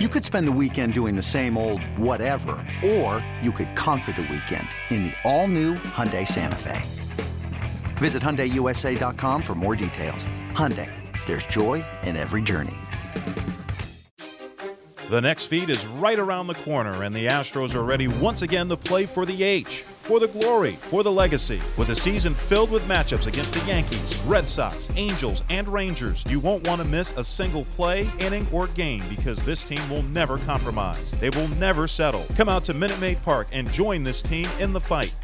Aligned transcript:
You 0.00 0.08
could 0.08 0.24
spend 0.24 0.48
the 0.48 0.58
weekend 0.60 0.92
doing 0.92 1.14
the 1.14 1.22
same 1.22 1.56
old 1.56 1.80
whatever, 1.96 2.56
or 2.84 3.24
you 3.40 3.52
could 3.52 3.76
conquer 3.76 4.10
the 4.10 4.22
weekend 4.22 4.66
in 4.90 5.04
the 5.04 5.12
all-new 5.22 5.74
Hyundai 5.74 6.26
Santa 6.26 6.56
Fe. 6.56 6.82
Visit 7.98 8.20
HyundaiUSA.com 8.20 9.40
for 9.40 9.54
more 9.54 9.76
details. 9.76 10.26
Hyundai, 10.50 10.90
there's 11.26 11.46
joy 11.46 11.84
in 12.02 12.16
every 12.16 12.42
journey. 12.42 12.74
The 15.10 15.20
next 15.20 15.46
feed 15.46 15.70
is 15.70 15.86
right 15.86 16.18
around 16.18 16.48
the 16.48 16.54
corner, 16.54 17.04
and 17.04 17.14
the 17.14 17.26
Astros 17.26 17.72
are 17.76 17.84
ready 17.84 18.08
once 18.08 18.42
again 18.42 18.68
to 18.70 18.76
play 18.76 19.06
for 19.06 19.24
the 19.24 19.44
H, 19.44 19.84
for 20.04 20.20
the 20.20 20.28
glory, 20.28 20.76
for 20.82 21.02
the 21.02 21.10
legacy. 21.10 21.60
With 21.78 21.88
a 21.88 21.96
season 21.96 22.34
filled 22.34 22.70
with 22.70 22.86
matchups 22.86 23.26
against 23.26 23.54
the 23.54 23.64
Yankees, 23.66 24.20
Red 24.26 24.46
Sox, 24.46 24.90
Angels, 24.96 25.42
and 25.48 25.66
Rangers, 25.66 26.22
you 26.28 26.38
won't 26.38 26.68
want 26.68 26.82
to 26.82 26.86
miss 26.86 27.12
a 27.12 27.24
single 27.24 27.64
play, 27.64 28.10
inning, 28.18 28.46
or 28.52 28.66
game 28.68 29.02
because 29.08 29.42
this 29.44 29.64
team 29.64 29.88
will 29.88 30.02
never 30.02 30.36
compromise. 30.38 31.12
They 31.20 31.30
will 31.30 31.48
never 31.48 31.88
settle. 31.88 32.26
Come 32.36 32.50
out 32.50 32.66
to 32.66 32.74
Minute 32.74 33.00
Maid 33.00 33.22
Park 33.22 33.48
and 33.52 33.70
join 33.72 34.02
this 34.02 34.20
team 34.20 34.46
in 34.60 34.74
the 34.74 34.80
fight. 34.80 35.14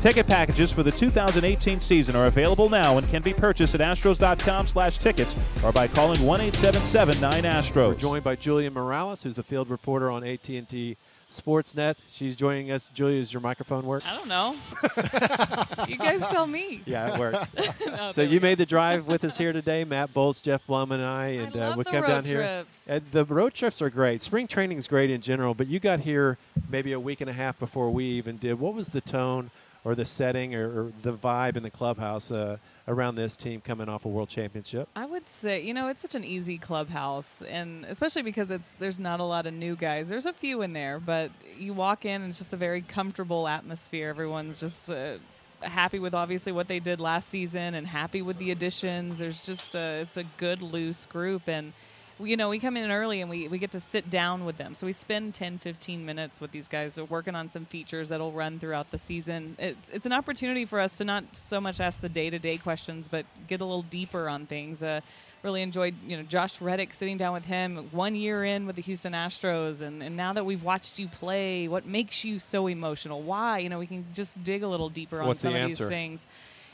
Ticket 0.00 0.26
packages 0.26 0.72
for 0.72 0.82
the 0.82 0.90
2018 0.90 1.80
season 1.80 2.16
are 2.16 2.26
available 2.26 2.70
now 2.70 2.96
and 2.96 3.06
can 3.08 3.22
be 3.22 3.34
purchased 3.34 3.74
at 3.74 3.80
astros.com 3.82 4.66
slash 4.66 4.96
tickets 4.96 5.36
or 5.62 5.72
by 5.72 5.86
calling 5.86 6.20
1-877-9-ASTROS. 6.20 7.88
We're 7.88 7.94
joined 7.94 8.24
by 8.24 8.36
Julia 8.36 8.70
Morales, 8.70 9.22
who's 9.22 9.36
the 9.36 9.42
field 9.42 9.68
reporter 9.68 10.10
on 10.10 10.24
AT&T 10.24 10.96
Sportsnet. 11.30 11.96
She's 12.06 12.36
joining 12.36 12.70
us. 12.70 12.90
Julia, 12.94 13.18
does 13.20 13.32
your 13.32 13.40
microphone 13.40 13.84
work? 13.84 14.06
I 14.06 14.16
don't 14.16 14.28
know. 14.28 14.56
you 15.88 15.96
guys 15.96 16.26
tell 16.28 16.46
me. 16.46 16.82
Yeah, 16.86 17.14
it 17.14 17.18
works. 17.18 17.54
No, 17.86 18.10
so 18.10 18.22
you 18.22 18.40
go. 18.40 18.44
made 18.44 18.58
the 18.58 18.66
drive 18.66 19.06
with 19.06 19.24
us 19.24 19.38
here 19.38 19.52
today, 19.52 19.84
Matt 19.84 20.12
Bolts, 20.12 20.40
Jeff 20.42 20.66
Blum, 20.66 20.92
and 20.92 21.02
I, 21.02 21.28
and 21.28 21.54
love 21.54 21.72
uh, 21.72 21.76
we 21.76 21.84
the 21.84 21.90
come 21.90 22.02
road 22.02 22.08
down 22.08 22.24
here. 22.24 22.64
And 22.86 23.02
the 23.12 23.24
road 23.24 23.54
trips 23.54 23.80
are 23.80 23.90
great. 23.90 24.22
Spring 24.22 24.46
training 24.46 24.78
is 24.78 24.86
great 24.86 25.10
in 25.10 25.20
general, 25.20 25.54
but 25.54 25.66
you 25.66 25.78
got 25.78 26.00
here 26.00 26.36
maybe 26.68 26.92
a 26.92 27.00
week 27.00 27.20
and 27.20 27.30
a 27.30 27.32
half 27.32 27.58
before 27.58 27.90
we 27.90 28.04
even 28.04 28.36
did. 28.36 28.58
What 28.58 28.74
was 28.74 28.88
the 28.88 29.00
tone 29.00 29.50
or 29.84 29.94
the 29.94 30.04
setting 30.04 30.54
or, 30.54 30.66
or 30.66 30.92
the 31.02 31.12
vibe 31.12 31.56
in 31.56 31.62
the 31.62 31.70
clubhouse 31.70 32.30
uh, 32.30 32.58
around 32.88 33.16
this 33.16 33.36
team 33.36 33.60
coming 33.60 33.88
off 33.88 34.04
a 34.04 34.08
world 34.08 34.28
championship? 34.28 34.88
I 34.94 35.06
would 35.06 35.28
say, 35.28 35.62
you 35.62 35.74
know, 35.74 35.88
it's 35.88 36.02
such 36.02 36.14
an 36.14 36.24
easy 36.24 36.58
clubhouse, 36.58 37.42
and 37.42 37.84
especially 37.86 38.22
because 38.22 38.50
it's 38.50 38.68
there's 38.78 38.98
not 38.98 39.20
a 39.20 39.24
lot 39.24 39.46
of 39.46 39.54
new 39.54 39.76
guys. 39.76 40.08
There's 40.08 40.26
a 40.26 40.32
few 40.32 40.62
in 40.62 40.72
there, 40.72 41.00
but 41.00 41.30
you 41.58 41.72
walk 41.72 42.04
in 42.04 42.22
and 42.22 42.30
it's 42.30 42.38
just 42.38 42.52
a 42.52 42.56
very 42.56 42.82
comfortable 42.82 43.48
atmosphere. 43.48 44.08
Everyone's 44.08 44.60
just 44.60 44.90
uh, 44.90 45.16
happy 45.60 45.98
with 45.98 46.14
obviously 46.14 46.52
what 46.52 46.68
they 46.68 46.80
did 46.80 47.00
last 47.00 47.28
season 47.28 47.74
and 47.74 47.86
happy 47.86 48.22
with 48.22 48.38
the 48.38 48.50
additions. 48.50 49.18
There's 49.18 49.40
just 49.40 49.74
a, 49.74 50.00
it's 50.00 50.16
a 50.16 50.24
good 50.36 50.62
loose 50.62 51.06
group 51.06 51.48
and. 51.48 51.72
You 52.18 52.36
know, 52.36 52.48
we 52.48 52.58
come 52.58 52.76
in 52.78 52.90
early 52.90 53.20
and 53.20 53.28
we, 53.28 53.46
we 53.48 53.58
get 53.58 53.72
to 53.72 53.80
sit 53.80 54.08
down 54.08 54.46
with 54.46 54.56
them. 54.56 54.74
So 54.74 54.86
we 54.86 54.92
spend 54.92 55.34
10, 55.34 55.58
15 55.58 56.06
minutes 56.06 56.40
with 56.40 56.50
these 56.50 56.66
guys. 56.66 56.98
Working 56.98 57.34
on 57.34 57.48
some 57.50 57.66
features 57.66 58.08
that'll 58.08 58.32
run 58.32 58.58
throughout 58.58 58.90
the 58.90 58.98
season. 58.98 59.56
It's, 59.58 59.90
it's 59.90 60.06
an 60.06 60.12
opportunity 60.12 60.64
for 60.64 60.80
us 60.80 60.96
to 60.98 61.04
not 61.04 61.24
so 61.36 61.60
much 61.60 61.78
ask 61.78 62.00
the 62.00 62.08
day 62.08 62.30
to 62.30 62.38
day 62.38 62.56
questions, 62.56 63.06
but 63.10 63.26
get 63.46 63.60
a 63.60 63.64
little 63.64 63.82
deeper 63.82 64.30
on 64.30 64.46
things. 64.46 64.82
Uh, 64.82 65.02
really 65.42 65.62
enjoyed, 65.62 65.94
you 66.06 66.16
know, 66.16 66.22
Josh 66.22 66.60
Reddick 66.60 66.92
sitting 66.92 67.18
down 67.18 67.34
with 67.34 67.44
him 67.44 67.88
one 67.92 68.14
year 68.14 68.44
in 68.44 68.66
with 68.66 68.76
the 68.76 68.82
Houston 68.82 69.12
Astros. 69.12 69.82
And, 69.82 70.02
and 70.02 70.16
now 70.16 70.32
that 70.32 70.44
we've 70.44 70.62
watched 70.62 70.98
you 70.98 71.08
play, 71.08 71.68
what 71.68 71.86
makes 71.86 72.24
you 72.24 72.38
so 72.38 72.66
emotional? 72.66 73.22
Why? 73.22 73.58
You 73.58 73.68
know, 73.68 73.78
we 73.78 73.86
can 73.86 74.06
just 74.14 74.42
dig 74.42 74.62
a 74.62 74.68
little 74.68 74.88
deeper 74.88 75.20
on 75.20 75.28
What's 75.28 75.40
some 75.40 75.54
of 75.54 75.66
these 75.66 75.78
things. 75.78 76.24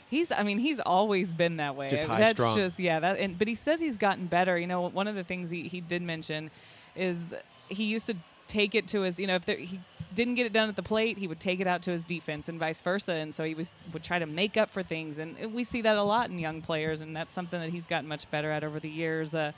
He's, 0.09 0.31
I 0.31 0.43
mean, 0.43 0.59
he's 0.59 0.79
always 0.79 1.33
been 1.33 1.57
that 1.57 1.75
way. 1.75 1.89
just 1.89 2.07
That's 2.07 2.39
strung. 2.39 2.55
just, 2.55 2.79
yeah. 2.79 2.99
That, 2.99 3.17
and, 3.17 3.37
but 3.37 3.47
he 3.47 3.55
says 3.55 3.81
he's 3.81 3.97
gotten 3.97 4.27
better. 4.27 4.57
You 4.57 4.67
know, 4.67 4.87
one 4.89 5.07
of 5.07 5.15
the 5.15 5.23
things 5.23 5.49
he, 5.49 5.67
he 5.67 5.81
did 5.81 6.01
mention 6.01 6.51
is 6.95 7.33
he 7.69 7.85
used 7.85 8.05
to 8.07 8.15
take 8.47 8.75
it 8.75 8.87
to 8.89 9.01
his, 9.01 9.19
you 9.19 9.27
know, 9.27 9.35
if 9.35 9.45
there, 9.45 9.57
he 9.57 9.79
didn't 10.13 10.35
get 10.35 10.45
it 10.45 10.53
done 10.53 10.69
at 10.69 10.75
the 10.75 10.83
plate, 10.83 11.17
he 11.17 11.27
would 11.27 11.39
take 11.39 11.59
it 11.59 11.65
out 11.65 11.81
to 11.83 11.91
his 11.91 12.03
defense 12.03 12.47
and 12.47 12.59
vice 12.59 12.81
versa. 12.81 13.13
And 13.13 13.33
so 13.33 13.43
he 13.43 13.55
was 13.55 13.73
would 13.91 14.03
try 14.03 14.19
to 14.19 14.27
make 14.27 14.57
up 14.57 14.69
for 14.69 14.83
things. 14.83 15.17
And 15.17 15.35
we 15.53 15.63
see 15.63 15.81
that 15.81 15.97
a 15.97 16.03
lot 16.03 16.29
in 16.29 16.37
young 16.37 16.61
players, 16.61 17.01
and 17.01 17.15
that's 17.15 17.33
something 17.33 17.59
that 17.59 17.69
he's 17.69 17.87
gotten 17.87 18.07
much 18.07 18.29
better 18.29 18.51
at 18.51 18.63
over 18.63 18.79
the 18.79 18.89
years. 18.89 19.33
Uh, 19.33 19.53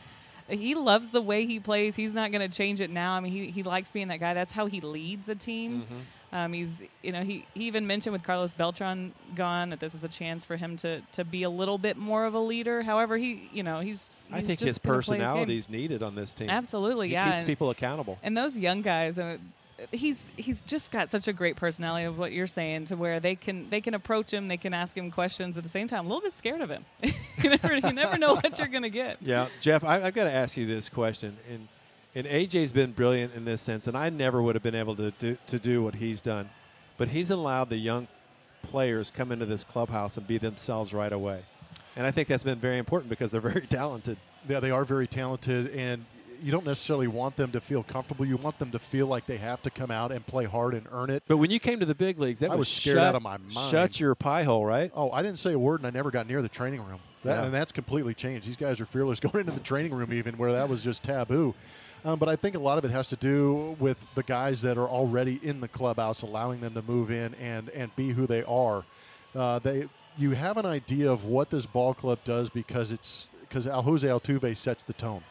he 0.47 0.75
loves 0.75 1.09
the 1.09 1.21
way 1.21 1.45
he 1.45 1.59
plays. 1.59 1.95
He's 1.95 2.13
not 2.13 2.31
going 2.31 2.47
to 2.47 2.55
change 2.55 2.79
it 2.79 2.91
now. 2.91 3.13
I 3.13 3.19
mean, 3.19 3.31
he, 3.31 3.47
he 3.47 3.63
likes 3.63 3.91
being 3.91 4.09
that 4.09 4.19
guy. 4.19 4.33
That's 4.33 4.53
how 4.53 4.67
he 4.67 4.79
leads 4.79 5.27
a 5.27 5.35
team. 5.35 5.81
Mm-hmm. 5.81 5.99
Um, 6.31 6.53
he's, 6.53 6.83
you 7.01 7.11
know, 7.11 7.21
he, 7.21 7.45
he 7.53 7.65
even 7.65 7.87
mentioned 7.87 8.11
with 8.11 8.23
Carlos 8.23 8.53
Beltran 8.53 9.13
gone 9.35 9.69
that 9.69 9.79
this 9.79 9.93
is 9.93 10.03
a 10.03 10.07
chance 10.07 10.45
for 10.45 10.57
him 10.57 10.75
to, 10.77 11.01
to 11.13 11.23
be 11.23 11.43
a 11.43 11.49
little 11.49 11.77
bit 11.77 11.97
more 11.97 12.25
of 12.25 12.33
a 12.33 12.39
leader. 12.39 12.81
However, 12.81 13.17
he, 13.17 13.49
you 13.53 13.63
know, 13.63 13.79
he's, 13.79 14.19
I 14.31 14.41
think 14.41 14.59
his 14.59 14.77
gonna 14.77 15.01
play 15.03 15.17
game. 15.17 15.25
personality 15.25 15.57
is 15.57 15.69
needed 15.69 16.03
on 16.03 16.15
this 16.15 16.33
team. 16.33 16.49
Absolutely, 16.49 17.07
he 17.07 17.13
yeah. 17.13 17.25
keeps 17.25 17.37
and- 17.39 17.47
people 17.47 17.69
accountable. 17.69 18.17
and 18.21 18.35
those 18.35 18.57
young 18.57 18.81
guys, 18.81 19.17
uh, 19.17 19.37
he's 19.91 20.31
he's 20.37 20.61
just 20.61 20.91
got 20.91 21.11
such 21.11 21.27
a 21.27 21.33
great 21.33 21.55
personality 21.55 22.05
of 22.05 22.17
what 22.17 22.31
you're 22.31 22.47
saying 22.47 22.85
to 22.85 22.95
where 22.95 23.19
they 23.19 23.35
can 23.35 23.69
they 23.69 23.81
can 23.81 23.93
approach 23.93 24.33
him, 24.33 24.47
they 24.47 24.57
can 24.57 24.73
ask 24.73 24.95
him 24.97 25.11
questions, 25.11 25.55
but 25.55 25.59
at 25.59 25.63
the 25.63 25.69
same 25.69 25.87
time, 25.87 26.05
a 26.05 26.07
little 26.07 26.21
bit 26.21 26.35
scared 26.35 26.61
of 26.61 26.69
him. 26.69 26.85
you 27.03 27.49
never 27.49 27.75
you 27.75 27.93
never 27.93 28.17
know 28.17 28.35
what 28.35 28.57
you're 28.57 28.67
gonna 28.67 28.89
get. 28.89 29.17
Yeah, 29.21 29.47
Jeff, 29.61 29.83
I, 29.83 30.01
I've 30.03 30.13
got 30.13 30.25
to 30.25 30.31
ask 30.31 30.55
you 30.57 30.65
this 30.65 30.89
question. 30.89 31.37
And 31.51 31.67
and 32.15 32.25
AJ's 32.25 32.71
been 32.71 32.93
brilliant 32.93 33.33
in 33.35 33.45
this 33.45 33.61
sense, 33.61 33.87
and 33.87 33.97
I 33.97 34.09
never 34.09 34.41
would 34.41 34.55
have 34.55 34.63
been 34.63 34.75
able 34.75 34.95
to 34.95 35.11
do, 35.11 35.37
to 35.47 35.59
do 35.59 35.83
what 35.83 35.95
he's 35.95 36.21
done. 36.21 36.49
But 36.97 37.09
he's 37.09 37.29
allowed 37.29 37.69
the 37.69 37.77
young 37.77 38.07
players 38.63 39.11
come 39.11 39.31
into 39.31 39.45
this 39.45 39.63
clubhouse 39.63 40.15
and 40.17 40.25
be 40.25 40.37
themselves 40.37 40.93
right 40.93 41.11
away. 41.11 41.43
And 41.97 42.07
I 42.07 42.11
think 42.11 42.27
that's 42.27 42.43
been 42.43 42.57
very 42.59 42.77
important 42.77 43.09
because 43.09 43.31
they're 43.31 43.41
very 43.53 43.67
talented. 43.67 44.17
Yeah, 44.47 44.59
they 44.61 44.71
are 44.71 44.85
very 44.85 45.07
talented, 45.07 45.67
and 45.75 46.05
you 46.41 46.51
don't 46.51 46.65
necessarily 46.65 47.07
want 47.07 47.35
them 47.35 47.51
to 47.51 47.61
feel 47.61 47.83
comfortable. 47.83 48.25
You 48.25 48.37
want 48.37 48.59
them 48.59 48.71
to 48.71 48.79
feel 48.79 49.07
like 49.07 49.25
they 49.25 49.37
have 49.37 49.61
to 49.63 49.69
come 49.69 49.91
out 49.91 50.11
and 50.11 50.25
play 50.25 50.45
hard 50.45 50.73
and 50.73 50.85
earn 50.91 51.09
it. 51.09 51.23
But 51.27 51.37
when 51.37 51.51
you 51.51 51.59
came 51.59 51.79
to 51.79 51.85
the 51.85 51.95
big 51.95 52.19
leagues, 52.19 52.39
that 52.41 52.51
I 52.51 52.55
was 52.55 52.67
scared 52.67 52.97
shut, 52.97 53.07
out 53.07 53.15
of 53.15 53.23
my 53.23 53.37
mind. 53.37 53.71
Shut 53.71 53.99
your 53.99 54.15
pie 54.15 54.43
hole, 54.43 54.65
right? 54.65 54.91
Oh, 54.95 55.11
I 55.11 55.21
didn't 55.21 55.39
say 55.39 55.53
a 55.53 55.59
word, 55.59 55.79
and 55.81 55.87
I 55.87 55.89
never 55.89 56.11
got 56.11 56.27
near 56.27 56.41
the 56.41 56.49
training 56.49 56.85
room. 56.85 56.99
That, 57.23 57.39
Yeah. 57.39 57.45
And 57.45 57.53
that's 57.53 57.71
completely 57.71 58.13
changed. 58.13 58.47
These 58.47 58.57
guys 58.57 58.79
are 58.79 58.85
fearless 58.85 59.19
going 59.21 59.39
into 59.39 59.51
the 59.51 59.59
training 59.59 59.93
room, 59.93 60.13
even 60.13 60.37
where 60.37 60.51
that 60.51 60.69
was 60.69 60.83
just 60.83 61.03
taboo. 61.03 61.55
Um, 62.05 62.19
but 62.19 62.29
I 62.29 62.35
think 62.35 62.55
a 62.55 62.59
lot 62.59 62.77
of 62.77 62.85
it 62.85 62.91
has 62.91 63.09
to 63.09 63.15
do 63.15 63.75
with 63.79 63.97
the 64.13 64.21
guys 64.21 64.61
that 64.61 64.77
are 64.77 64.87
already 64.87 65.39
in 65.41 65.59
the 65.59 65.67
clubhouse, 65.67 66.21
allowing 66.21 66.61
them 66.61 66.75
to 66.75 66.83
move 66.83 67.09
in 67.09 67.33
and 67.35 67.69
and 67.69 67.93
be 67.95 68.11
who 68.11 68.27
they 68.27 68.43
are. 68.43 68.85
Uh, 69.33 69.57
they 69.57 69.89
you 70.15 70.31
have 70.31 70.57
an 70.57 70.67
idea 70.67 71.11
of 71.11 71.25
what 71.25 71.49
this 71.49 71.65
ball 71.65 71.95
club 71.95 72.19
does 72.23 72.49
because 72.49 72.91
it's 72.91 73.29
because 73.41 73.65
Jose 73.65 74.07
Altuve 74.07 74.55
sets 74.55 74.83
the 74.83 74.93
tone. 74.93 75.23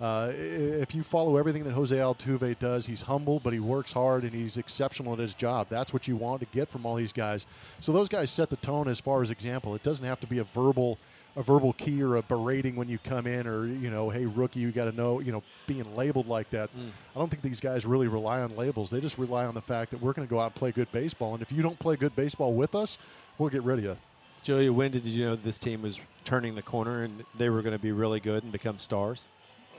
Uh, 0.00 0.30
if 0.32 0.94
you 0.94 1.02
follow 1.02 1.36
everything 1.36 1.64
that 1.64 1.72
Jose 1.72 1.96
Altuve 1.96 2.58
does, 2.58 2.86
he's 2.86 3.02
humble, 3.02 3.40
but 3.40 3.52
he 3.52 3.58
works 3.58 3.92
hard 3.92 4.22
and 4.22 4.32
he's 4.32 4.56
exceptional 4.56 5.12
at 5.12 5.18
his 5.18 5.34
job. 5.34 5.66
That's 5.68 5.92
what 5.92 6.06
you 6.06 6.16
want 6.16 6.40
to 6.40 6.46
get 6.46 6.68
from 6.68 6.86
all 6.86 6.94
these 6.94 7.12
guys. 7.12 7.46
So 7.80 7.92
those 7.92 8.08
guys 8.08 8.30
set 8.30 8.48
the 8.48 8.56
tone 8.56 8.86
as 8.86 9.00
far 9.00 9.22
as 9.22 9.30
example. 9.30 9.74
It 9.74 9.82
doesn't 9.82 10.04
have 10.04 10.20
to 10.20 10.26
be 10.26 10.38
a 10.38 10.44
verbal, 10.44 10.98
a 11.38 11.42
verbal 11.42 11.72
key 11.74 12.02
or 12.02 12.16
a 12.16 12.22
berating 12.22 12.74
when 12.74 12.88
you 12.88 12.98
come 12.98 13.26
in, 13.26 13.46
or 13.46 13.64
you 13.66 13.90
know, 13.90 14.10
hey 14.10 14.26
rookie, 14.26 14.58
you 14.58 14.72
got 14.72 14.86
to 14.86 14.92
know, 14.92 15.20
you 15.20 15.30
know, 15.30 15.42
being 15.68 15.94
labeled 15.96 16.26
like 16.26 16.50
that. 16.50 16.68
Mm. 16.76 16.90
I 17.14 17.18
don't 17.18 17.30
think 17.30 17.42
these 17.42 17.60
guys 17.60 17.86
really 17.86 18.08
rely 18.08 18.40
on 18.40 18.56
labels. 18.56 18.90
They 18.90 19.00
just 19.00 19.16
rely 19.18 19.46
on 19.46 19.54
the 19.54 19.62
fact 19.62 19.92
that 19.92 20.00
we're 20.02 20.12
going 20.12 20.26
to 20.26 20.30
go 20.30 20.40
out 20.40 20.46
and 20.46 20.54
play 20.56 20.72
good 20.72 20.90
baseball. 20.90 21.34
And 21.34 21.42
if 21.42 21.52
you 21.52 21.62
don't 21.62 21.78
play 21.78 21.94
good 21.94 22.16
baseball 22.16 22.52
with 22.52 22.74
us, 22.74 22.98
we'll 23.38 23.50
get 23.50 23.62
rid 23.62 23.78
of 23.78 23.84
you. 23.84 23.96
Julia, 24.42 24.72
when 24.72 24.90
did 24.90 25.04
you 25.04 25.26
know 25.26 25.36
this 25.36 25.58
team 25.58 25.82
was 25.82 26.00
turning 26.24 26.54
the 26.56 26.62
corner 26.62 27.04
and 27.04 27.24
they 27.36 27.50
were 27.50 27.62
going 27.62 27.72
to 27.72 27.78
be 27.78 27.92
really 27.92 28.18
good 28.20 28.42
and 28.42 28.50
become 28.50 28.78
stars? 28.78 29.26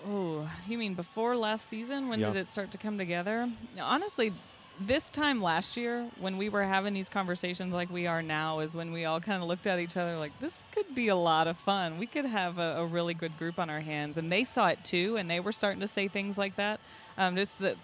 Oh, 0.08 0.50
you 0.66 0.78
mean 0.78 0.94
before 0.94 1.36
last 1.36 1.70
season? 1.70 2.08
When 2.08 2.20
Yeah. 2.20 2.28
did 2.32 2.38
it 2.38 2.48
start 2.50 2.72
to 2.72 2.78
come 2.78 2.98
together? 2.98 3.50
Honestly, 3.80 4.32
this 4.80 5.12
time 5.12 5.42
last 5.42 5.76
year, 5.76 6.08
when 6.20 6.38
we 6.38 6.50
were 6.50 6.64
having 6.64 6.94
these 6.94 7.10
conversations 7.10 7.74
like 7.74 7.90
we 7.90 8.08
are 8.08 8.22
now, 8.22 8.60
is 8.60 8.76
when 8.76 8.92
we 8.92 9.06
all 9.06 9.20
kind 9.20 9.42
of 9.42 9.48
looked 9.48 9.68
at 9.68 9.80
each 9.80 9.98
other 9.98 10.18
like, 10.18 10.38
this 10.40 10.54
could 10.72 10.96
be 10.96 11.10
a 11.10 11.16
lot 11.16 11.48
of 11.48 11.58
fun. 11.58 11.98
We 11.98 12.06
could 12.06 12.26
have 12.26 12.58
a, 12.58 12.78
a 12.78 12.86
really 12.86 13.14
good 13.14 13.38
group 13.38 13.60
on 13.60 13.70
our 13.70 13.82
hands. 13.82 14.18
And 14.18 14.32
they 14.32 14.46
saw 14.46 14.68
it 14.68 14.84
too, 14.84 15.18
and 15.18 15.30
they 15.30 15.40
were 15.40 15.52
starting 15.52 15.82
to 15.82 15.88
say 15.88 16.08
things 16.08 16.38
like 16.38 16.56
that. 16.56 16.80
Um, 17.18 17.36
just 17.36 17.60
that 17.60 17.76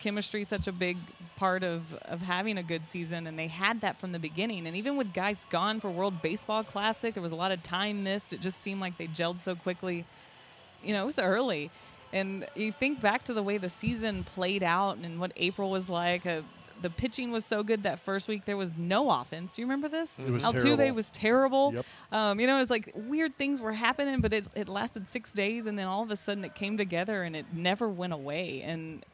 chemistry 0.00 0.42
is 0.42 0.48
such 0.48 0.68
a 0.68 0.72
big 0.72 0.98
part 1.36 1.62
of, 1.62 1.94
of 2.02 2.22
having 2.22 2.58
a 2.58 2.62
good 2.62 2.82
season, 2.88 3.26
and 3.26 3.38
they 3.38 3.48
had 3.48 3.80
that 3.80 3.98
from 3.98 4.12
the 4.12 4.18
beginning. 4.18 4.66
And 4.66 4.76
even 4.76 4.96
with 4.96 5.14
guys 5.14 5.46
gone 5.48 5.80
for 5.80 5.90
World 5.90 6.20
Baseball 6.22 6.62
Classic, 6.62 7.14
there 7.14 7.22
was 7.22 7.32
a 7.32 7.36
lot 7.36 7.52
of 7.52 7.62
time 7.62 8.02
missed. 8.02 8.32
It 8.32 8.40
just 8.40 8.62
seemed 8.62 8.80
like 8.80 8.98
they 8.98 9.06
gelled 9.08 9.40
so 9.40 9.54
quickly 9.54 10.04
you 10.82 10.92
know, 10.92 11.02
it 11.02 11.06
was 11.06 11.18
early. 11.18 11.70
And 12.12 12.46
you 12.54 12.72
think 12.72 13.00
back 13.00 13.24
to 13.24 13.34
the 13.34 13.42
way 13.42 13.58
the 13.58 13.70
season 13.70 14.24
played 14.24 14.62
out 14.62 14.98
and 14.98 15.20
what 15.20 15.32
April 15.36 15.70
was 15.70 15.88
like. 15.88 16.26
Uh, 16.26 16.42
the 16.82 16.90
pitching 16.90 17.30
was 17.30 17.44
so 17.44 17.62
good 17.62 17.84
that 17.84 18.00
first 18.00 18.28
week 18.28 18.44
there 18.44 18.56
was 18.56 18.72
no 18.76 19.10
offense. 19.10 19.56
Do 19.56 19.62
you 19.62 19.66
remember 19.66 19.88
this? 19.88 20.18
It 20.18 20.30
was 20.30 20.44
Altuve 20.44 20.76
terrible. 20.76 20.94
was 20.94 21.10
terrible. 21.10 21.74
Yep. 21.74 21.86
Um, 22.12 22.40
you 22.40 22.46
know, 22.46 22.60
it's 22.60 22.70
like 22.70 22.92
weird 22.94 23.36
things 23.38 23.60
were 23.60 23.72
happening, 23.72 24.20
but 24.20 24.32
it, 24.32 24.46
it 24.54 24.68
lasted 24.68 25.08
six 25.08 25.32
days, 25.32 25.66
and 25.66 25.78
then 25.78 25.86
all 25.86 26.02
of 26.02 26.10
a 26.10 26.16
sudden 26.16 26.44
it 26.44 26.54
came 26.54 26.76
together, 26.76 27.22
and 27.22 27.34
it 27.34 27.46
never 27.52 27.88
went 27.88 28.12
away. 28.12 28.62
And 28.62 29.04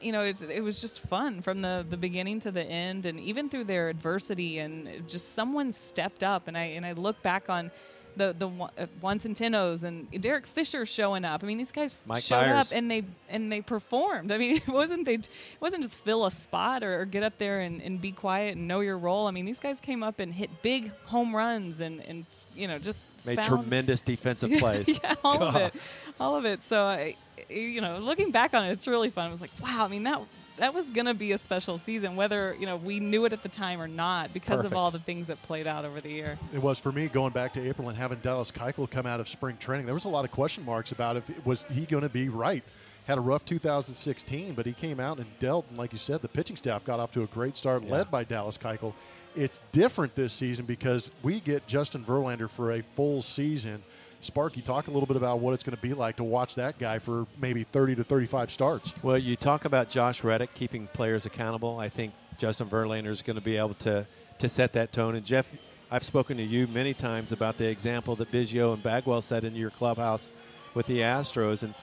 you 0.00 0.12
know, 0.12 0.22
it, 0.22 0.40
it 0.42 0.62
was 0.62 0.80
just 0.80 1.00
fun 1.00 1.42
from 1.42 1.60
the, 1.60 1.84
the 1.88 1.96
beginning 1.96 2.38
to 2.40 2.52
the 2.52 2.62
end, 2.62 3.04
and 3.04 3.18
even 3.18 3.48
through 3.48 3.64
their 3.64 3.88
adversity, 3.88 4.58
and 4.58 4.88
just 5.08 5.34
someone 5.34 5.72
stepped 5.72 6.22
up. 6.22 6.48
And 6.48 6.56
I 6.56 6.64
and 6.64 6.86
I 6.86 6.92
look 6.92 7.20
back 7.22 7.50
on 7.50 7.70
the 8.18 8.34
the 8.38 8.46
one- 8.48 8.70
uh, 8.78 8.86
and 9.02 9.34
tenos 9.36 9.82
and 9.84 10.08
Derek 10.20 10.46
Fisher 10.46 10.84
showing 10.84 11.24
up. 11.24 11.42
I 11.42 11.46
mean, 11.46 11.56
these 11.58 11.72
guys 11.72 12.02
Mike 12.06 12.22
showed 12.22 12.40
Byers. 12.44 12.72
up 12.72 12.76
and 12.76 12.90
they 12.90 13.04
and 13.30 13.50
they 13.50 13.60
performed. 13.62 14.30
I 14.32 14.36
mean, 14.38 14.56
it 14.66 14.68
wasn't 14.68 15.06
they 15.06 15.14
it 15.14 15.28
wasn't 15.60 15.82
just 15.82 15.96
fill 15.96 16.26
a 16.26 16.30
spot 16.30 16.82
or, 16.84 17.00
or 17.00 17.04
get 17.06 17.22
up 17.22 17.38
there 17.38 17.60
and, 17.60 17.80
and 17.80 18.00
be 18.00 18.12
quiet 18.12 18.56
and 18.56 18.68
know 18.68 18.80
your 18.80 18.98
role. 18.98 19.26
I 19.26 19.30
mean, 19.30 19.46
these 19.46 19.60
guys 19.60 19.80
came 19.80 20.02
up 20.02 20.20
and 20.20 20.34
hit 20.34 20.62
big 20.62 20.90
home 21.06 21.34
runs 21.34 21.80
and 21.80 22.00
and 22.06 22.26
you 22.54 22.68
know 22.68 22.78
just 22.78 23.14
Made 23.24 23.36
found- 23.36 23.48
tremendous 23.48 24.00
defensive 24.02 24.50
plays. 24.58 24.88
yeah, 24.88 25.14
all 25.24 25.42
of 25.42 25.56
it, 25.56 25.74
all 26.20 26.36
of 26.36 26.44
it. 26.44 26.62
So 26.64 26.82
I, 26.84 27.16
you 27.48 27.80
know, 27.80 27.98
looking 27.98 28.30
back 28.30 28.54
on 28.54 28.64
it, 28.64 28.72
it's 28.72 28.86
really 28.86 29.10
fun. 29.10 29.28
It 29.28 29.30
was 29.30 29.40
like, 29.40 29.50
wow. 29.62 29.84
I 29.84 29.88
mean, 29.88 30.02
that 30.04 30.20
that 30.58 30.74
was 30.74 30.86
gonna 30.86 31.14
be 31.14 31.32
a 31.32 31.38
special 31.38 31.78
season, 31.78 32.16
whether 32.16 32.56
you 32.58 32.66
know 32.66 32.76
we 32.76 33.00
knew 33.00 33.24
it 33.24 33.32
at 33.32 33.42
the 33.42 33.48
time 33.48 33.80
or 33.80 33.88
not, 33.88 34.32
because 34.32 34.56
perfect. 34.56 34.72
of 34.72 34.76
all 34.76 34.90
the 34.90 34.98
things 34.98 35.28
that 35.28 35.40
played 35.42 35.66
out 35.66 35.84
over 35.84 36.00
the 36.00 36.10
year. 36.10 36.38
It 36.52 36.60
was 36.60 36.78
for 36.78 36.92
me 36.92 37.08
going 37.08 37.32
back 37.32 37.52
to 37.54 37.66
April 37.66 37.88
and 37.88 37.96
having 37.96 38.18
Dallas 38.18 38.50
Keuchel 38.50 38.90
come 38.90 39.06
out 39.06 39.20
of 39.20 39.28
spring 39.28 39.56
training. 39.58 39.86
There 39.86 39.94
was 39.94 40.04
a 40.04 40.08
lot 40.08 40.24
of 40.24 40.30
question 40.30 40.64
marks 40.64 40.92
about 40.92 41.16
if 41.16 41.46
was 41.46 41.64
he 41.64 41.86
going 41.86 42.02
to 42.02 42.08
be 42.08 42.28
right. 42.28 42.62
Had 43.06 43.16
a 43.16 43.22
rough 43.22 43.46
2016, 43.46 44.52
but 44.52 44.66
he 44.66 44.74
came 44.74 45.00
out 45.00 45.16
and 45.16 45.26
dealt. 45.38 45.64
And 45.70 45.78
like 45.78 45.92
you 45.92 45.98
said, 45.98 46.20
the 46.20 46.28
pitching 46.28 46.56
staff 46.56 46.84
got 46.84 47.00
off 47.00 47.10
to 47.12 47.22
a 47.22 47.26
great 47.26 47.56
start, 47.56 47.88
led 47.88 48.10
by 48.10 48.22
Dallas 48.22 48.58
Keuchel. 48.58 48.92
It's 49.34 49.62
different 49.72 50.14
this 50.14 50.34
season 50.34 50.66
because 50.66 51.10
we 51.22 51.40
get 51.40 51.66
Justin 51.66 52.04
Verlander 52.04 52.50
for 52.50 52.70
a 52.72 52.82
full 52.96 53.22
season. 53.22 53.82
Sparky, 54.20 54.60
talk 54.60 54.88
a 54.88 54.90
little 54.90 55.06
bit 55.06 55.16
about 55.16 55.38
what 55.38 55.54
it's 55.54 55.62
going 55.62 55.76
to 55.76 55.82
be 55.82 55.94
like 55.94 56.16
to 56.16 56.24
watch 56.24 56.56
that 56.56 56.78
guy 56.78 56.98
for 56.98 57.26
maybe 57.40 57.64
30 57.64 57.96
to 57.96 58.04
35 58.04 58.50
starts. 58.50 58.92
Well, 59.02 59.18
you 59.18 59.36
talk 59.36 59.64
about 59.64 59.90
Josh 59.90 60.24
Reddick 60.24 60.54
keeping 60.54 60.88
players 60.88 61.24
accountable. 61.24 61.78
I 61.78 61.88
think 61.88 62.12
Justin 62.36 62.68
Verlander 62.68 63.08
is 63.08 63.22
going 63.22 63.36
to 63.36 63.42
be 63.42 63.56
able 63.56 63.74
to 63.74 64.06
to 64.38 64.48
set 64.48 64.72
that 64.72 64.92
tone. 64.92 65.14
And 65.14 65.24
Jeff, 65.24 65.52
I've 65.90 66.04
spoken 66.04 66.36
to 66.36 66.42
you 66.42 66.66
many 66.68 66.94
times 66.94 67.32
about 67.32 67.58
the 67.58 67.68
example 67.68 68.16
that 68.16 68.30
Biggio 68.30 68.72
and 68.72 68.82
Bagwell 68.82 69.22
set 69.22 69.44
in 69.44 69.54
your 69.54 69.70
clubhouse 69.70 70.30
with 70.74 70.86
the 70.86 71.00
Astros, 71.00 71.62
and 71.62 71.74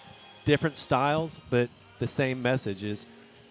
different 0.45 0.77
styles, 0.77 1.39
but 1.49 1.69
the 1.99 2.07
same 2.07 2.41
message 2.41 2.83
is 2.83 3.05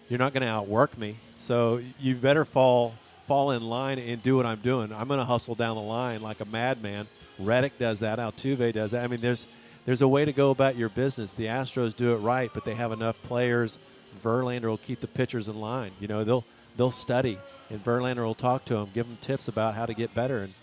you're 0.09 0.19
not 0.19 0.33
going 0.33 0.41
to 0.41 0.49
outwork 0.49 0.97
me. 0.97 1.17
So 1.35 1.81
you 1.99 2.15
better 2.15 2.45
fall 2.45 2.95
fall 3.25 3.51
in 3.51 3.61
line 3.61 3.99
and 3.99 4.21
do 4.21 4.37
what 4.37 4.45
I'm 4.45 4.59
doing. 4.59 4.93
I'm 4.93 5.07
going 5.07 5.19
to 5.19 5.25
hustle 5.25 5.55
down 5.55 5.75
the 5.75 5.81
line 5.81 6.21
like 6.21 6.39
a 6.39 6.45
madman. 6.45 7.07
Reddick 7.39 7.77
does 7.77 7.99
that. 8.01 8.19
Altuve 8.19 8.73
does 8.73 8.91
that. 8.91 9.03
I 9.03 9.07
mean, 9.07 9.21
there's 9.21 9.45
there's 9.85 10.01
a 10.01 10.07
way 10.07 10.25
to 10.25 10.33
go 10.33 10.49
about 10.51 10.75
your 10.75 10.89
business. 10.89 11.31
The 11.31 11.45
Astros 11.45 11.95
do 11.95 12.13
it 12.13 12.17
right, 12.17 12.49
but 12.53 12.65
they 12.65 12.73
have 12.73 12.91
enough 12.91 13.21
players. 13.23 13.77
Verlander 14.23 14.65
will 14.65 14.77
keep 14.77 14.99
the 14.99 15.07
pitchers 15.07 15.47
in 15.47 15.59
line. 15.59 15.91
You 15.99 16.07
know, 16.07 16.23
they'll 16.23 16.45
they'll 16.77 16.91
study, 16.91 17.37
and 17.69 17.83
Verlander 17.83 18.23
will 18.23 18.35
talk 18.35 18.65
to 18.65 18.75
them, 18.75 18.89
give 18.93 19.07
them 19.07 19.17
tips 19.21 19.47
about 19.47 19.75
how 19.75 19.85
to 19.85 19.93
get 19.93 20.13
better, 20.15 20.39
and 20.39 20.53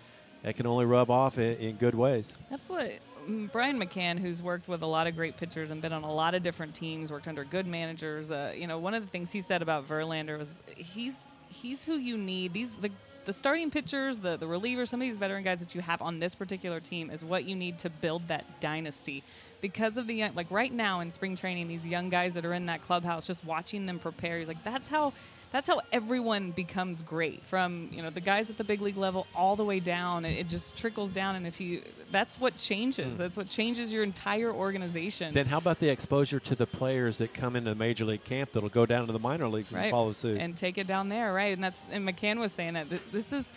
that 0.43 0.57
can 0.57 0.67
only 0.67 0.87
rub 0.87 1.11
off 1.11 1.39
in, 1.39 1.57
in 1.59 1.77
good 1.77 1.95
ways. 1.95 2.35
That's 2.51 2.69
what 2.69 2.91
mm, 3.29 3.51
Brian 3.53 3.81
McCann, 3.81 4.19
who's 4.19 4.43
worked 4.43 4.67
with 4.67 4.83
a 4.83 4.87
lot 4.87 5.07
of 5.07 5.15
great 5.15 5.37
pitchers 5.37 5.71
and 5.71 5.81
been 5.81 5.93
on 5.93 6.03
a 6.03 6.13
lot 6.13 6.35
of 6.35 6.43
different 6.43 6.75
teams, 6.75 7.13
worked 7.13 7.29
under 7.29 7.45
good 7.45 7.67
managers. 7.67 8.31
Uh, 8.31 8.53
you 8.57 8.67
know, 8.67 8.79
one 8.79 8.95
of 8.95 9.05
the 9.05 9.11
things 9.11 9.31
he 9.31 9.43
said 9.43 9.63
about 9.63 9.89
Verlander 9.89 10.39
was 10.39 10.59
he's 10.77 11.29
he's 11.53 11.85
who 11.85 11.95
you 11.95 12.17
need. 12.17 12.53
These 12.53 12.75
the 12.77 12.91
the 13.25 13.33
starting 13.33 13.71
pitchers, 13.71 14.19
the 14.19 14.37
the 14.37 14.47
relievers, 14.47 14.89
some 14.89 15.01
of 15.01 15.07
these 15.07 15.17
veteran 15.17 15.45
guys 15.45 15.61
that 15.61 15.75
you 15.75 15.81
have 15.81 16.03
on 16.03 16.19
this 16.19 16.35
particular 16.35 16.81
team 16.81 17.11
is 17.11 17.25
what 17.25 17.45
you 17.45 17.55
need 17.55 17.79
to 17.81 17.91
build 17.91 18.27
that 18.29 18.61
dynasty. 18.61 19.23
Because 19.61 19.97
of 19.97 20.07
the 20.07 20.29
like 20.35 20.51
right 20.51 20.73
now 20.73 21.01
in 21.01 21.11
spring 21.11 21.37
training, 21.37 21.69
these 21.69 21.87
young 21.87 22.09
guys 22.09 22.35
that 22.35 22.45
are 22.45 22.55
in 22.55 22.67
that 22.67 22.83
clubhouse, 22.83 23.27
just 23.27 23.45
watching 23.45 23.87
them 23.87 23.99
prepare, 23.99 24.39
he's 24.39 24.49
like, 24.49 24.65
that's 24.65 24.89
how 24.89 25.13
that's 25.53 25.69
how 25.69 25.81
everyone 25.93 26.51
becomes 26.51 27.03
great 27.03 27.43
from 27.45 27.89
you 27.93 28.03
know 28.03 28.11
the 28.11 28.21
guys 28.21 28.51
at 28.51 28.57
the 28.57 28.65
big 28.65 28.81
league 28.81 28.97
level 28.97 29.27
all 29.35 29.55
the 29.55 29.65
way 29.65 29.79
down 29.79 30.25
it, 30.25 30.39
it 30.39 30.49
just 30.49 30.77
trickles 30.77 31.11
down 31.11 31.37
and 31.37 31.47
if 31.47 31.61
you 31.61 31.83
that's 32.11 32.41
what 32.41 32.57
changes 32.57 33.17
hmm. 33.17 33.23
that's 33.23 33.37
what 33.37 33.49
changes 33.49 33.93
your 33.93 34.03
entire 34.03 34.51
organization 34.51 35.33
Then 35.33 35.47
how 35.47 35.59
about 35.59 35.79
the 35.79 35.89
exposure 35.89 36.41
to 36.41 36.55
the 36.55 36.67
players 36.67 37.19
that 37.19 37.33
come 37.35 37.55
into 37.55 37.71
the 37.71 37.77
major 37.77 38.05
league 38.05 38.25
camp 38.25 38.53
that'll 38.53 38.69
go 38.69 38.87
down 38.87 39.07
to 39.07 39.13
the 39.13 39.21
minor 39.21 39.49
leagues 39.49 39.73
and 39.73 39.91
follow 39.91 40.13
suit? 40.13 40.41
and 40.41 40.57
take 40.57 40.79
it 40.79 40.87
down 40.87 41.09
there 41.09 41.33
right 41.33 41.53
and 41.53 41.63
that's 41.63 41.83
and 41.93 42.09
mccann 42.09 42.39
was 42.39 42.53
saying 42.53 42.75
that 42.75 42.87
this 43.13 43.33
is 43.33 43.53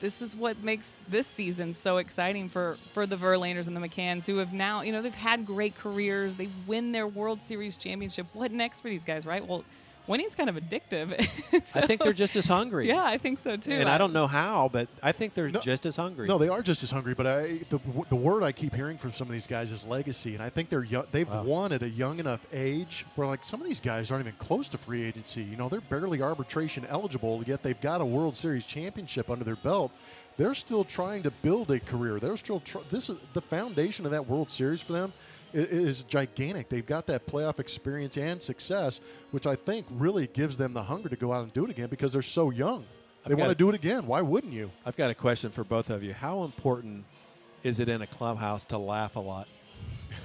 this 0.00 0.22
is 0.22 0.34
what 0.34 0.62
makes 0.62 0.90
this 1.08 1.26
season 1.26 1.74
so 1.74 1.98
exciting 1.98 2.48
for 2.48 2.78
for 2.94 3.06
the 3.06 3.16
Verlanders 3.16 3.66
and 3.66 3.76
the 3.76 3.80
McCanns 3.80 4.24
who 4.24 4.38
have 4.38 4.50
now, 4.52 4.80
you 4.80 4.92
know, 4.92 5.02
they've 5.02 5.14
had 5.14 5.44
great 5.44 5.76
careers. 5.76 6.36
They 6.36 6.48
win 6.66 6.92
their 6.92 7.06
World 7.06 7.42
Series 7.42 7.76
championship. 7.76 8.26
What 8.32 8.50
next 8.50 8.80
for 8.80 8.88
these 8.88 9.04
guys, 9.04 9.26
right? 9.26 9.46
Well, 9.46 9.62
winning's 10.06 10.34
kind 10.34 10.48
of 10.50 10.56
addictive. 10.56 11.12
I 11.74 11.86
think 11.86 12.02
they're 12.02 12.12
just 12.12 12.34
as 12.36 12.46
hungry. 12.46 12.88
yeah, 12.88 13.04
I 13.04 13.18
think 13.18 13.38
so 13.42 13.56
too. 13.56 13.72
And 13.72 13.88
I 13.88 13.98
don't 13.98 14.12
know 14.12 14.26
how, 14.26 14.68
but 14.72 14.88
I 15.02 15.12
think 15.12 15.34
they're 15.34 15.48
No. 15.50 15.60
just 15.60 15.86
as 15.86 15.96
hungry. 15.96 16.26
No, 16.28 16.38
they 16.38 16.48
are 16.48 16.62
just 16.62 16.82
as 16.82 16.90
hungry. 16.90 17.14
But 17.14 17.26
I, 17.26 17.60
the 17.70 17.78
the 18.08 18.16
word 18.16 18.42
I 18.42 18.52
keep 18.52 18.74
hearing 18.74 18.98
from 18.98 19.12
some 19.12 19.28
of 19.28 19.32
these 19.32 19.46
guys 19.46 19.70
is 19.72 19.84
legacy, 19.84 20.34
and 20.34 20.42
I 20.42 20.50
think 20.50 20.68
they're 20.68 20.84
young, 20.84 21.04
they've 21.12 21.28
won 21.30 21.72
at 21.72 21.82
a 21.82 21.88
young 21.88 22.18
enough 22.18 22.46
age 22.52 23.04
where 23.16 23.26
like 23.28 23.44
some 23.44 23.60
of 23.60 23.66
these 23.66 23.80
guys 23.80 24.10
aren't 24.10 24.26
even 24.26 24.36
close 24.38 24.68
to 24.70 24.78
free 24.78 25.04
agency. 25.04 25.42
You 25.42 25.56
know, 25.56 25.68
they're 25.68 25.80
barely 25.80 26.22
arbitration 26.22 26.84
eligible, 26.88 27.42
yet 27.46 27.62
they've 27.62 27.80
got 27.80 28.00
a 28.00 28.04
World 28.04 28.36
Series 28.36 28.66
championship 28.66 29.30
under 29.30 29.44
their 29.44 29.56
belt. 29.56 29.92
They're 30.36 30.54
still 30.54 30.84
trying 30.84 31.22
to 31.24 31.30
build 31.30 31.70
a 31.70 31.80
career. 31.80 32.18
They're 32.18 32.36
still 32.38 32.60
tr- 32.60 32.78
this 32.90 33.10
is 33.10 33.18
the 33.34 33.42
foundation 33.42 34.06
of 34.06 34.12
that 34.12 34.26
World 34.26 34.50
Series 34.50 34.80
for 34.80 34.94
them 34.94 35.12
i- 35.12 35.29
is 35.52 36.02
gigantic. 36.04 36.68
They've 36.68 36.86
got 36.86 37.06
that 37.08 37.26
playoff 37.26 37.58
experience 37.58 38.16
and 38.16 38.42
success, 38.42 39.00
which 39.30 39.46
I 39.46 39.56
think 39.56 39.86
really 39.90 40.26
gives 40.28 40.56
them 40.56 40.72
the 40.72 40.82
hunger 40.82 41.08
to 41.08 41.16
go 41.16 41.32
out 41.32 41.44
and 41.44 41.52
do 41.52 41.64
it 41.64 41.70
again 41.70 41.88
because 41.88 42.12
they're 42.12 42.22
so 42.22 42.50
young. 42.50 42.84
They 43.26 43.32
I've 43.32 43.38
want 43.38 43.48
to 43.50 43.54
got- 43.54 43.58
do 43.58 43.68
it 43.70 43.74
again. 43.74 44.06
Why 44.06 44.22
wouldn't 44.22 44.52
you? 44.52 44.70
I've 44.86 44.96
got 44.96 45.10
a 45.10 45.14
question 45.14 45.50
for 45.50 45.64
both 45.64 45.90
of 45.90 46.02
you. 46.02 46.12
How 46.14 46.44
important 46.44 47.04
is 47.62 47.78
it 47.80 47.88
in 47.88 48.00
a 48.00 48.06
clubhouse 48.06 48.64
to 48.66 48.78
laugh 48.78 49.16
a 49.16 49.20
lot? 49.20 49.46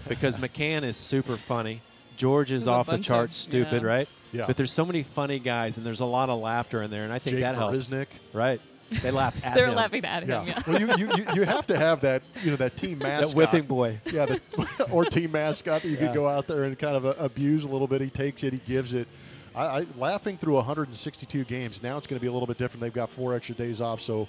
Because 0.07 0.37
McCann 0.37 0.83
is 0.83 0.95
super 0.97 1.37
funny. 1.37 1.81
George 2.17 2.51
is 2.51 2.65
There's 2.65 2.73
off 2.73 2.85
the 2.85 2.93
bunch 2.93 3.07
charts, 3.07 3.37
of- 3.37 3.43
stupid, 3.49 3.81
yeah. 3.81 3.87
right? 3.87 4.09
Yeah. 4.31 4.45
But 4.47 4.57
there's 4.57 4.71
so 4.71 4.85
many 4.85 5.03
funny 5.03 5.39
guys, 5.39 5.77
and 5.77 5.85
there's 5.85 5.99
a 5.99 6.05
lot 6.05 6.29
of 6.29 6.39
laughter 6.39 6.81
in 6.81 6.91
there, 6.91 7.03
and 7.03 7.11
I 7.11 7.19
think 7.19 7.35
Jake 7.35 7.43
that 7.43 7.55
helps. 7.55 7.89
Marisnick. 7.89 8.07
Right? 8.33 8.61
They 9.01 9.11
laugh 9.11 9.35
at 9.37 9.43
him. 9.43 9.53
They're 9.55 9.67
him. 9.67 9.75
laughing 9.75 10.05
at 10.05 10.23
him. 10.23 10.29
Yeah. 10.29 10.43
Yeah. 10.45 10.61
well, 10.67 10.79
you, 10.79 10.87
you, 11.07 11.15
you, 11.15 11.25
you 11.35 11.43
have 11.43 11.65
to 11.67 11.77
have 11.77 12.01
that, 12.01 12.21
you 12.43 12.51
know, 12.51 12.57
that 12.57 12.77
team 12.77 12.99
mascot. 12.99 13.29
That 13.31 13.35
whipping 13.37 13.63
boy. 13.65 13.99
Yeah, 14.11 14.25
the, 14.25 14.87
or 14.91 15.05
team 15.05 15.31
mascot 15.31 15.81
that 15.81 15.87
you 15.87 15.95
Yeah. 15.97 16.07
could 16.07 16.13
go 16.15 16.27
out 16.27 16.47
there 16.47 16.63
and 16.63 16.77
kind 16.77 16.95
of 16.95 17.05
uh, 17.05 17.13
abuse 17.17 17.63
a 17.65 17.69
little 17.69 17.87
bit. 17.87 18.01
He 18.01 18.09
takes 18.09 18.43
it, 18.43 18.53
he 18.53 18.59
gives 18.59 18.93
it. 18.93 19.07
I, 19.55 19.65
I 19.79 19.85
laughing 19.97 20.37
through 20.37 20.55
162 20.55 21.43
games. 21.45 21.81
Now 21.81 21.97
it's 21.97 22.07
going 22.07 22.17
to 22.19 22.21
be 22.21 22.27
a 22.27 22.31
little 22.31 22.47
bit 22.47 22.57
different. 22.57 22.81
They've 22.81 22.93
got 22.93 23.09
four 23.09 23.33
extra 23.33 23.55
days 23.55 23.81
off, 23.81 24.01
so 24.01 24.27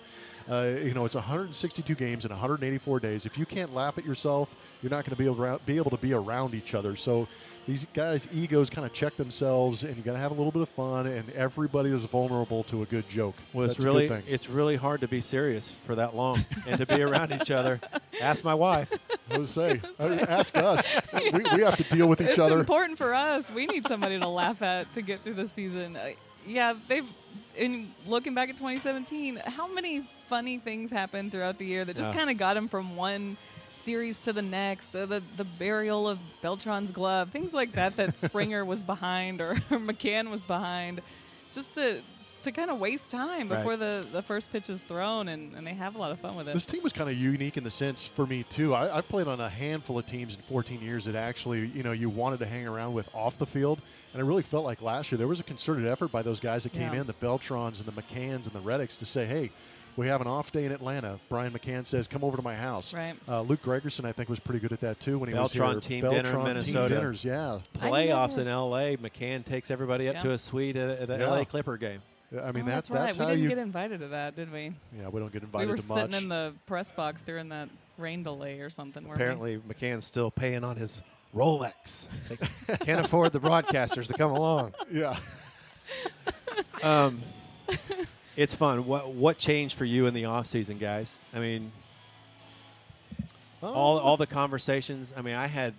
uh, 0.49 0.75
you 0.82 0.94
know 0.94 1.05
it's 1.05 1.17
162 1.17 1.94
games 1.94 2.25
in 2.25 2.31
184 2.31 3.00
days. 3.00 3.26
If 3.26 3.37
you 3.37 3.44
can't 3.44 3.75
laugh 3.75 3.99
at 3.99 4.05
yourself, 4.05 4.55
you're 4.82 4.91
not 4.91 5.05
going 5.05 5.11
to 5.11 5.17
be 5.17 5.26
able, 5.26 5.61
be 5.67 5.76
able 5.76 5.91
to 5.91 5.97
be 5.97 6.12
around 6.12 6.55
each 6.55 6.75
other. 6.75 6.94
So 6.97 7.26
these 7.66 7.84
guys' 7.92 8.28
egos 8.32 8.70
kind 8.70 8.86
of 8.86 8.92
check 8.92 9.16
themselves, 9.16 9.82
and 9.82 9.96
you 9.96 10.02
got 10.02 10.12
to 10.12 10.18
have 10.18 10.30
a 10.30 10.35
little 10.35 10.52
bit 10.52 10.62
of 10.62 10.68
fun. 10.68 11.06
And 11.06 11.28
everybody 11.30 11.90
is 11.90 12.04
vulnerable 12.04 12.62
to 12.64 12.82
a 12.82 12.87
good 12.87 13.08
joke. 13.08 13.35
Well, 13.52 13.64
it's 13.64 13.75
That's 13.75 13.85
a 13.85 13.87
really 13.87 14.08
good 14.08 14.25
thing. 14.25 14.32
it's 14.35 14.49
really 14.49 14.76
hard 14.76 15.00
to 15.00 15.08
be 15.08 15.20
serious 15.20 15.70
for 15.85 15.94
that 15.96 16.14
long 16.14 16.44
and 16.68 16.78
to 16.78 16.87
be 16.87 17.02
around 17.08 17.32
each 17.32 17.50
other. 17.50 17.80
Ask 18.20 18.44
my 18.44 18.54
wife. 18.54 18.92
I 19.30 19.38
was 19.38 19.50
say, 19.50 19.80
uh, 20.00 20.04
ask 20.28 20.56
us. 20.56 20.87
We, 21.32 21.42
we 21.56 21.62
have 21.62 21.76
to 21.78 21.85
deal 21.85 22.06
with 22.08 22.20
each 22.20 22.28
it's 22.30 22.38
other. 22.38 22.54
It's 22.61 22.61
important 22.61 22.99
for 22.99 23.12
us. 23.14 23.44
We 23.50 23.66
need 23.66 23.87
somebody 23.88 24.18
to 24.20 24.28
laugh 24.28 24.62
at 24.62 24.92
to 24.94 25.02
get 25.02 25.23
through 25.23 25.35
the 25.35 25.49
season. 25.49 25.96
Uh, 25.96 26.11
yeah, 26.46 26.75
they've. 26.88 27.06
In 27.56 27.90
looking 28.06 28.35
back 28.35 28.50
at 28.50 28.58
2017, 28.58 29.40
how 29.46 29.66
many 29.66 30.06
funny 30.26 30.58
things 30.58 30.90
happened 30.90 31.32
throughout 31.32 31.56
the 31.58 31.64
year 31.64 31.87
that 31.87 31.96
just 31.96 32.11
Yeah. 32.11 32.14
kind 32.14 32.28
of 32.30 32.37
got 32.37 32.52
them 32.52 32.68
from 32.68 32.96
one 32.96 33.38
series 33.76 34.18
to 34.21 34.33
the 34.33 34.42
next? 34.42 34.95
Uh, 34.97 35.06
the 35.06 35.23
the 35.37 35.45
burial 35.45 36.09
of 36.09 36.18
Beltran's 36.42 36.92
glove, 36.92 37.30
things 37.30 37.52
like 37.52 37.73
that. 37.73 37.97
That 37.97 38.16
Springer 38.26 38.64
was 38.64 38.83
behind 38.83 39.40
or, 39.40 39.52
or 39.71 39.78
McCann 39.78 40.30
was 40.30 40.42
behind, 40.42 41.00
just 41.52 41.75
to 41.75 42.00
to 42.42 42.52
kind 42.52 42.71
of 42.71 42.78
waste 42.78 43.11
time 43.11 43.49
Right. 43.49 43.56
before 43.56 43.76
the, 43.76 44.06
the 44.12 44.23
first 44.23 44.52
pitch 44.52 44.71
is 44.71 44.85
thrown, 44.85 45.26
and, 45.26 45.52
and 45.56 45.66
they 45.66 45.75
have 45.75 45.97
a 45.97 45.99
lot 45.99 46.12
of 46.12 46.21
fun 46.21 46.37
with 46.37 46.47
it. 46.47 46.54
This 46.54 46.64
team 46.64 46.80
was 46.80 46.92
kind 46.92 47.11
of 47.11 47.16
unique 47.16 47.56
in 47.56 47.64
the 47.64 47.73
sense 47.73 48.06
for 48.06 48.25
me 48.25 48.45
too. 48.45 48.73
I, 48.73 48.99
I've 48.99 49.09
played 49.09 49.26
on 49.26 49.40
a 49.40 49.49
handful 49.49 49.99
of 49.99 50.06
teams 50.06 50.37
in 50.37 50.42
14 50.42 50.80
years 50.80 51.06
that 51.06 51.16
actually, 51.16 51.66
you 51.66 51.83
know, 51.83 51.90
you 51.90 52.09
wanted 52.09 52.38
to 52.38 52.47
hang 52.47 52.64
around 52.68 52.95
with 52.95 53.12
off 53.16 53.37
the 53.37 53.47
field, 53.47 53.80
and 54.12 54.23
I 54.23 54.25
really 54.25 54.45
felt 54.45 54.64
like 54.64 54.80
last 54.80 55.11
year 55.11 55.18
there 55.18 55.26
was 55.26 55.40
a 55.40 55.42
concerted 55.42 55.87
effort 55.88 56.12
by 56.12 56.23
those 56.23 56.38
guys 56.38 56.62
that 56.62 56.73
came 56.73 56.92
Yeah. 56.95 57.00
in, 57.00 57.06
the 57.09 57.14
Beltrans 57.14 57.80
and 57.85 57.87
the 57.92 58.00
McCanns 58.00 58.45
and 58.47 58.52
the 58.52 58.61
Reddicks, 58.61 58.97
to 58.99 59.04
say, 59.04 59.26
hey. 59.26 59.50
We 59.97 60.09
have 60.09 60.21
an 60.21 60.26
off 60.26 60.53
day 60.53 60.67
in 60.67 60.73
Atlanta. 60.73 61.19
Brian 61.31 61.53
McCann 61.53 61.87
says, 61.87 62.07
"Come 62.07 62.23
over 62.23 62.37
to 62.37 62.43
my 62.43 62.55
house." 62.55 62.93
Right. 62.93 63.15
Uh, 63.26 63.41
Luke 63.41 63.62
Gregerson, 63.62 64.05
I 64.05 64.12
think, 64.12 64.29
was 64.29 64.38
pretty 64.38 64.61
good 64.61 64.73
at 64.73 64.81
that 64.83 65.00
too 65.00 65.19
when 65.19 65.29
he 65.31 65.35
Beltran 65.35 65.75
was 65.76 65.87
here. 65.87 66.03
team 66.03 66.11
dinner 66.11 66.17
in 66.19 66.23
Beltran 66.25 66.45
Minnesota. 66.45 66.88
Team 66.88 66.99
dinners, 66.99 67.25
yeah. 67.25 67.59
Playoffs 67.79 68.37
in 68.37 68.47
L.A. 68.47 68.97
McCann 68.99 69.45
takes 69.45 69.71
everybody 69.71 70.09
up 70.09 70.17
Yeah. 70.17 70.21
to 70.23 70.31
a 70.33 70.38
suite 70.38 70.76
at, 70.76 70.99
at 71.00 71.11
a 71.11 71.19
Yeah. 71.19 71.26
L.A. 71.29 71.45
Clipper 71.47 71.79
game. 71.79 72.03
I 72.43 72.53
mean, 72.53 72.65
Oh, 72.65 72.67
that's 72.67 72.88
that's 72.88 72.91
right. 72.91 73.05
that's 73.07 73.19
we 73.19 73.25
how 73.25 73.31
didn't 73.31 73.43
you. 73.45 73.49
get 73.49 73.59
invited 73.59 74.00
to 74.00 74.09
that, 74.09 74.35
did 74.37 74.53
we? 74.53 74.73
yeah, 74.99 75.09
we 75.09 75.21
don't 75.21 75.33
get 75.33 75.43
invited. 75.43 75.67
To 75.69 75.73
most. 75.73 75.88
We 75.88 75.95
were 75.95 75.97
to 75.99 76.03
much. 76.07 76.12
sitting 76.12 76.23
in 76.25 76.29
the 76.29 76.53
press 76.67 76.93
box 76.93 77.23
during 77.23 77.49
that 77.50 77.69
rain 77.97 78.23
delay 78.23 78.61
or 78.61 78.69
something. 78.69 79.03
weren't 79.05 79.19
we? 79.19 79.25
Apparently, 79.25 79.57
McCann's 79.59 80.05
still 80.05 80.31
paying 80.31 80.62
on 80.65 80.76
his 80.76 81.00
Rolex. 81.35 82.09
They 82.67 82.76
can't 82.85 83.05
afford 83.07 83.33
the 83.33 83.41
broadcasters 83.41 84.09
to 84.09 84.15
come 84.15 84.33
along. 84.33 84.75
yeah. 84.93 85.17
Um, 86.83 87.23
it's 88.37 88.55
fun. 88.55 88.87
What 88.87 89.09
what 89.11 89.38
changed 89.38 89.76
for 89.76 89.85
you 89.85 90.07
in 90.07 90.14
the 90.14 90.25
off 90.26 90.47
season, 90.47 90.78
guys? 90.78 91.16
I 91.35 91.38
mean, 91.40 91.73
all 93.62 93.99
all 93.99 94.16
the 94.16 94.26
conversations. 94.26 95.12
I 95.16 95.23
mean, 95.23 95.35
I 95.35 95.47
had 95.47 95.75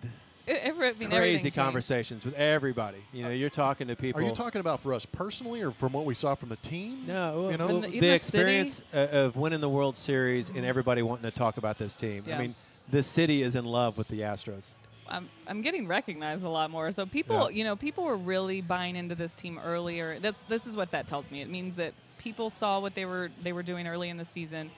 every- 0.47 0.89
I 0.89 0.91
mean, 0.93 1.03
everything 1.03 1.09
crazy 1.09 1.43
changed. 1.43 1.55
conversations 1.57 2.25
with 2.25 2.33
everybody. 2.35 2.97
You 3.13 3.23
know, 3.23 3.29
you're 3.29 3.49
talking 3.49 3.87
to 3.87 3.95
people. 3.95 4.21
Are 4.21 4.23
you 4.25 4.33
talking 4.33 4.59
about 4.61 4.81
for 4.81 4.93
us 4.93 5.05
personally, 5.05 5.61
or 5.61 5.71
from 5.71 5.93
what 5.93 6.05
we 6.05 6.13
saw 6.15 6.35
from 6.35 6.49
the 6.49 6.55
team? 6.57 7.03
No, 7.05 7.49
you 7.49 7.57
know, 7.57 7.67
In 7.67 7.81
the- 7.81 7.87
the, 7.89 7.99
the 7.99 8.13
experience 8.13 8.81
uh, 8.93 9.07
of 9.11 9.35
winning 9.35 9.61
the 9.61 9.69
World 9.69 9.95
Series 9.95 10.49
and 10.49 10.65
everybody 10.65 11.01
wanting 11.01 11.29
to 11.29 11.37
talk 11.37 11.57
about 11.57 11.77
this 11.77 11.95
team. 11.95 12.23
I 12.31 12.37
mean, 12.37 12.55
the 12.89 13.03
city 13.03 13.41
is 13.41 13.55
in 13.55 13.65
love 13.65 13.97
with 13.97 14.07
the 14.07 14.21
Astros. 14.21 14.71
I'm, 15.09 15.29
I'm 15.47 15.61
getting 15.61 15.87
recognized 15.87 16.43
a 16.43 16.49
lot 16.49 16.69
more. 16.69 16.91
So 16.91 17.05
people, 17.05 17.49
Yeah. 17.49 17.57
you 17.57 17.63
know, 17.63 17.77
people 17.77 18.03
were 18.03 18.17
really 18.17 18.59
buying 18.59 18.97
into 18.97 19.15
this 19.15 19.33
team 19.33 19.57
earlier. 19.63 20.19
That's 20.19 20.39
this 20.49 20.65
is 20.67 20.75
what 20.75 20.91
that 20.91 21.07
tells 21.07 21.31
me. 21.31 21.41
It 21.41 21.49
means 21.49 21.77
that 21.77 21.93
people 22.17 22.49
saw 22.49 22.79
what 22.79 22.95
they 22.95 23.05
were 23.05 23.29
they 23.43 23.53
were 23.53 23.63
doing 23.63 23.87
early 23.87 24.09
in 24.09 24.17
the 24.17 24.25
season. 24.25 24.71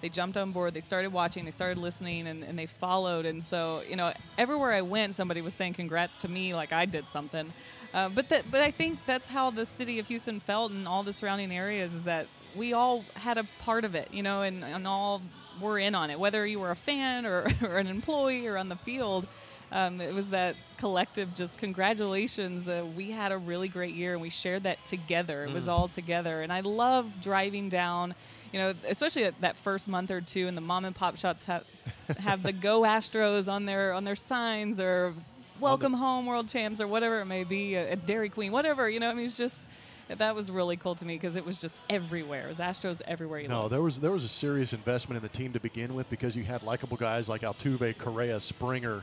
They 0.00 0.08
jumped 0.10 0.36
on 0.36 0.52
board. 0.52 0.74
They 0.74 0.80
started 0.80 1.12
watching. 1.12 1.46
They 1.46 1.50
started 1.50 1.78
listening, 1.78 2.26
and, 2.26 2.44
and 2.44 2.58
they 2.58 2.66
followed. 2.66 3.24
And 3.24 3.42
so, 3.42 3.82
you 3.88 3.96
know, 3.96 4.12
everywhere 4.36 4.72
I 4.72 4.82
went, 4.82 5.14
somebody 5.14 5.40
was 5.40 5.54
saying 5.54 5.74
congrats 5.74 6.18
to 6.18 6.28
me, 6.28 6.54
like 6.54 6.72
I 6.72 6.84
did 6.84 7.06
something. 7.10 7.52
Uh, 7.94 8.10
but 8.10 8.28
that, 8.28 8.50
but 8.50 8.60
I 8.60 8.70
think 8.70 8.98
that's 9.06 9.28
how 9.28 9.50
the 9.50 9.64
city 9.64 9.98
of 10.00 10.08
Houston 10.08 10.40
felt, 10.40 10.72
and 10.72 10.86
all 10.86 11.04
the 11.04 11.14
surrounding 11.14 11.50
areas, 11.52 11.94
is 11.94 12.02
that 12.02 12.26
we 12.54 12.74
all 12.74 13.04
had 13.14 13.38
a 13.38 13.44
part 13.60 13.84
of 13.84 13.94
it, 13.94 14.08
you 14.12 14.22
know, 14.22 14.42
and, 14.42 14.62
and 14.64 14.86
all 14.86 15.22
were 15.60 15.78
in 15.78 15.94
on 15.94 16.10
it. 16.10 16.18
Whether 16.18 16.44
you 16.44 16.60
were 16.60 16.70
a 16.70 16.76
fan 16.76 17.24
or, 17.24 17.46
or 17.62 17.78
an 17.78 17.86
employee 17.86 18.46
or 18.46 18.58
on 18.58 18.68
the 18.68 18.76
field, 18.76 19.26
um, 19.74 20.00
it 20.00 20.14
was 20.14 20.28
that 20.28 20.54
collective 20.78 21.34
just 21.34 21.58
congratulations. 21.58 22.68
Uh, 22.68 22.86
we 22.96 23.10
had 23.10 23.32
a 23.32 23.36
really 23.38 23.68
great 23.68 23.94
year 23.94 24.12
and 24.14 24.22
we 24.22 24.30
shared 24.30 24.62
that 24.62 24.82
together. 24.86 25.44
It 25.44 25.52
was 25.52 25.68
all 25.68 25.88
together. 25.88 26.42
And 26.42 26.52
I 26.52 26.60
love 26.60 27.20
driving 27.20 27.68
down, 27.68 28.14
you 28.52 28.60
know, 28.60 28.72
especially 28.88 29.24
that, 29.24 29.40
that 29.40 29.56
first 29.56 29.88
month 29.88 30.10
or 30.10 30.20
two 30.20 30.46
and 30.46 30.56
the 30.56 30.60
mom 30.60 30.84
and 30.84 30.94
pop 30.94 31.16
shops 31.16 31.44
have, 31.46 31.64
have 32.18 32.42
the 32.42 32.52
Go 32.52 32.82
Astros 32.82 33.52
on 33.52 33.66
their, 33.66 33.92
on 33.92 34.04
their 34.04 34.14
signs 34.16 34.78
or 34.78 35.12
welcome 35.60 35.92
home 35.94 36.26
world 36.26 36.48
champs 36.48 36.80
or 36.80 36.86
whatever 36.86 37.20
it 37.20 37.26
may 37.26 37.42
be, 37.44 37.74
a, 37.74 37.92
a 37.92 37.96
Dairy 37.96 38.28
Queen, 38.28 38.52
whatever, 38.52 38.88
you 38.88 39.00
know, 39.00 39.10
I 39.10 39.14
mean, 39.14 39.26
it's 39.26 39.36
just, 39.36 39.66
that 40.08 40.34
was 40.36 40.50
really 40.50 40.76
cool 40.76 40.94
to 40.96 41.04
me 41.04 41.14
because 41.16 41.34
it 41.34 41.44
was 41.44 41.58
just 41.58 41.80
everywhere. 41.90 42.44
It 42.46 42.48
was 42.48 42.58
Astros 42.58 43.00
everywhere 43.06 43.40
you 43.40 43.48
No, 43.48 43.62
looked. 43.62 43.70
there 43.72 43.82
was 43.82 43.98
there 44.00 44.10
was 44.12 44.22
a 44.22 44.28
serious 44.28 44.72
investment 44.74 45.16
in 45.16 45.22
the 45.22 45.30
team 45.30 45.52
to 45.54 45.60
begin 45.60 45.94
with 45.94 46.08
because 46.10 46.36
you 46.36 46.42
had 46.44 46.62
likable 46.62 46.96
guys 46.98 47.28
like 47.28 47.40
Altuve, 47.40 47.96
Correa, 47.96 48.38
Springer, 48.40 49.02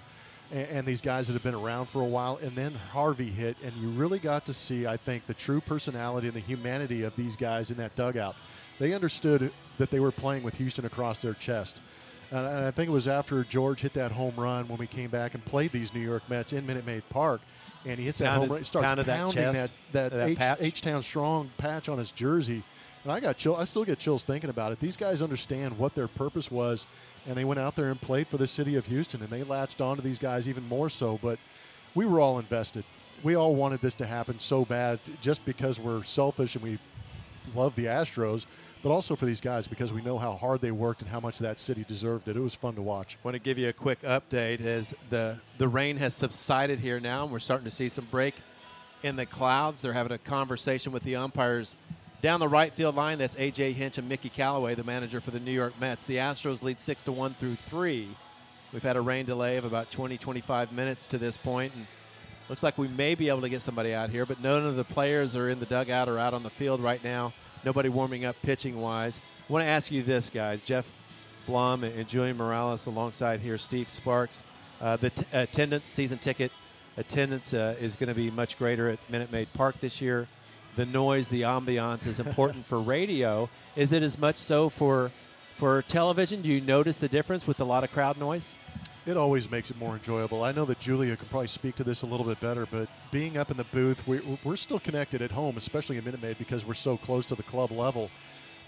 and, 0.52 0.68
and 0.70 0.88
these 0.88 1.02
guys 1.02 1.28
that 1.28 1.34
have 1.34 1.44
been 1.44 1.56
around 1.56 1.88
for 1.88 2.02
a 2.02 2.06
while. 2.06 2.40
And 2.42 2.56
then 2.56 2.74
Harvey 2.74 3.30
hit, 3.30 3.58
and 3.64 3.74
you 3.76 3.90
really 3.90 4.20
got 4.20 4.46
to 4.46 4.54
see, 4.54 4.86
I 4.86 4.98
think, 4.98 5.26
the 5.28 5.34
true 5.34 5.62
personality 5.62 6.28
and 6.28 6.36
the 6.36 6.42
humanity 6.42 7.04
of 7.04 7.16
these 7.16 7.36
guys 7.36 7.72
in 7.72 7.78
that 7.78 7.96
dugout. 7.96 8.36
They 8.80 8.94
understood 8.94 9.52
that 9.78 9.92
they 9.92 10.00
were 10.00 10.12
playing 10.12 10.44
with 10.44 10.56
Houston 10.56 10.86
across 10.86 11.22
their 11.22 11.34
chest. 11.34 11.82
And 12.32 12.48
and 12.48 12.66
I 12.66 12.72
think 12.72 12.88
it 12.88 12.94
was 12.94 13.08
after 13.08 13.44
George 13.44 13.82
hit 13.82 13.94
that 13.94 14.12
home 14.12 14.34
run 14.38 14.68
when 14.68 14.78
we 14.78 14.88
came 14.88 15.10
back 15.10 15.34
and 15.34 15.44
played 15.44 15.72
these 15.72 15.94
New 15.94 16.00
York 16.00 16.24
Mets 16.30 16.54
in 16.54 16.66
Minute 16.66 16.86
Maid 16.86 17.04
Park. 17.10 17.42
And 17.86 18.00
he 18.00 18.06
hits 18.06 18.20
that 18.20 18.38
home 18.38 18.50
run. 18.50 18.64
Starts 18.64 18.88
pounded 18.88 19.06
that 19.08 19.18
pounding 19.18 19.54
chest, 19.54 19.74
that, 19.92 20.12
that, 20.12 20.38
that 20.38 20.62
H. 20.62 20.76
H-Town 20.76 21.04
strong 21.04 21.50
patch 21.58 21.90
on 21.90 21.98
his 21.98 22.12
jersey. 22.12 22.64
And 23.04 23.12
I 23.12 23.20
got 23.20 23.38
chill. 23.38 23.56
I 23.56 23.64
still 23.64 23.84
get 23.84 24.00
chills 24.00 24.24
thinking 24.24 24.50
about 24.50 24.72
it. 24.72 24.80
These 24.80 24.98
guys 24.98 25.22
understand 25.22 25.78
what 25.78 25.96
their 25.96 26.08
purpose 26.08 26.52
was, 26.52 26.86
and 27.28 27.36
they 27.36 27.46
went 27.46 27.60
out 27.60 27.76
there 27.76 27.90
and 27.90 28.00
played 28.00 28.28
for 28.28 28.38
the 28.38 28.48
city 28.48 28.76
of 28.76 28.86
Houston, 28.86 29.22
and 29.22 29.30
they 29.30 29.44
latched 29.44 29.82
onto 29.82 30.02
these 30.02 30.20
guys 30.20 30.48
even 30.48 30.68
more 30.68 30.90
so. 30.90 31.20
But 31.22 31.40
we 31.96 32.06
were 32.06 32.20
all 32.20 32.38
invested. 32.38 32.84
We 33.24 33.36
all 33.36 33.56
wanted 33.56 33.82
this 33.82 33.96
to 33.96 34.06
happen 34.06 34.40
so 34.40 34.66
bad, 34.66 35.00
just 35.20 35.46
because 35.46 35.80
we're 35.80 36.04
selfish 36.04 36.56
and 36.56 36.64
we 36.64 36.80
love 37.56 37.76
the 37.76 37.86
Astros, 37.86 38.46
but 38.84 38.90
also 38.90 39.16
for 39.16 39.26
these 39.26 39.42
guys 39.42 39.68
because 39.68 39.94
we 39.94 40.02
know 40.02 40.18
how 40.18 40.34
hard 40.34 40.62
they 40.62 40.72
worked 40.72 41.02
and 41.02 41.10
how 41.10 41.20
much 41.20 41.40
that 41.40 41.60
city 41.60 41.86
deserved 41.88 42.28
it. 42.28 42.36
It 42.36 42.40
was 42.40 42.56
fun 42.56 42.76
to 42.76 42.82
watch. 42.82 43.18
want 43.24 43.36
to 43.36 43.40
give 43.40 43.58
you 43.58 43.70
a 43.70 43.74
quick 43.74 44.02
update 44.02 44.62
as 44.62 44.94
the 45.10 45.38
the 45.58 45.68
rain 45.68 45.98
has 45.98 46.16
subsided 46.16 46.80
here 46.80 47.00
now 47.00 47.24
and 47.24 47.32
we're 47.32 47.40
starting 47.40 47.66
to 47.66 47.76
see 47.76 47.90
some 47.90 48.06
break 48.06 48.36
in 49.04 49.16
the 49.16 49.26
clouds 49.26 49.82
they're 49.82 49.94
having 49.94 50.12
a 50.12 50.18
conversation 50.18 50.92
with 50.92 51.04
the 51.04 51.16
umpires 51.16 51.76
down 52.22 52.40
the 52.40 52.48
right 52.48 52.74
field 52.74 52.96
line 52.96 53.18
that's 53.18 53.36
aj 53.36 53.74
hinch 53.74 53.98
and 53.98 54.08
mickey 54.08 54.30
callaway 54.30 54.76
the 54.76 54.84
manager 54.84 55.20
for 55.20 55.32
the 55.32 55.40
new 55.40 55.52
york 55.52 55.74
mets. 55.80 56.06
The 56.06 56.18
astros 56.18 56.62
lead 56.62 56.80
6 56.80 57.04
to 57.04 57.12
1 57.12 57.34
through 57.36 57.56
3 57.56 58.08
we've 58.74 58.84
had 58.84 58.96
a 58.96 59.02
rain 59.02 59.26
delay 59.26 59.58
of 59.58 59.66
about 59.66 59.92
20 59.92 60.18
25 60.18 60.72
minutes 60.72 61.08
to 61.08 61.18
this 61.18 61.38
point 61.38 61.74
and 61.76 61.88
looks 62.50 62.64
like 62.64 62.78
we 62.78 62.88
may 62.88 63.16
be 63.16 63.30
able 63.30 63.42
to 63.42 63.50
get 63.50 63.62
somebody 63.62 63.94
out 63.94 64.10
here 64.10 64.26
but 64.26 64.42
none 64.42 64.66
of 64.66 64.76
the 64.76 64.84
players 64.84 65.36
are 65.36 65.50
in 65.50 65.60
the 65.60 65.66
dugout 65.66 66.08
or 66.08 66.20
out 66.20 66.34
on 66.34 66.44
the 66.44 66.50
field 66.50 66.82
right 66.82 67.04
now. 67.04 67.34
Nobody 67.64 67.90
warming 67.90 68.26
up 68.26 68.36
pitching 68.42 68.80
wise 68.82 69.20
i 69.52 69.54
want 69.54 69.66
to 69.66 69.70
ask 69.70 69.92
you 69.92 70.02
this 70.02 70.30
guys. 70.30 70.64
Jeff 70.64 70.90
Blum 71.46 71.84
and 71.84 72.08
Julia 72.08 72.34
Morales 72.34 72.86
alongside 72.86 73.42
here, 73.42 73.58
Steve 73.58 73.90
Sparks. 73.90 74.42
Uh, 74.80 74.96
the 74.96 75.10
t- 75.10 75.26
attendance, 75.34 75.90
season 75.90 76.20
ticket 76.20 76.54
attendance 76.96 77.54
uh, 77.54 77.76
is 77.82 77.98
going 77.98 78.08
to 78.08 78.16
be 78.16 78.32
much 78.32 78.58
greater 78.58 78.88
at 78.88 78.98
Minute 79.10 79.30
Maid 79.30 79.52
Park 79.54 79.78
this 79.82 80.00
year. 80.00 80.30
The 80.76 80.86
noise, 80.86 81.28
the 81.28 81.42
ambiance 81.42 82.08
is 82.08 82.20
important 82.20 82.66
for 82.66 82.80
radio. 82.80 83.50
Is 83.76 83.92
it 83.92 84.04
as 84.04 84.18
much 84.18 84.38
so 84.38 84.70
for 84.70 85.12
for 85.58 85.82
television? 85.84 86.42
Do 86.42 86.50
you 86.50 86.62
notice 86.62 86.98
the 86.98 87.10
difference 87.10 87.46
with 87.46 87.60
a 87.60 87.66
lot 87.66 87.84
of 87.84 87.92
crowd 87.92 88.18
noise? 88.18 88.56
It 89.06 89.18
always 89.18 89.50
makes 89.50 89.72
it 89.72 89.78
more 89.78 89.96
enjoyable. 89.96 90.44
I 90.44 90.52
know 90.52 90.64
that 90.66 90.80
Julia 90.80 91.18
can 91.18 91.28
probably 91.28 91.48
speak 91.48 91.76
to 91.76 91.84
this 91.84 92.04
a 92.04 92.06
little 92.06 92.26
bit 92.26 92.40
better, 92.40 92.68
but 92.68 92.88
being 93.12 93.36
up 93.36 93.50
in 93.50 93.58
the 93.58 93.64
booth, 93.66 94.08
we, 94.08 94.22
we're 94.44 94.56
still 94.56 94.80
connected 94.80 95.22
at 95.24 95.32
home, 95.32 95.58
especially 95.58 95.98
in 95.98 96.06
Minute 96.06 96.22
Maid, 96.22 96.38
because 96.38 96.66
we're 96.66 96.76
so 96.76 96.98
close 96.98 97.26
to 97.26 97.36
the 97.36 97.44
club 97.44 97.72
level. 97.72 98.12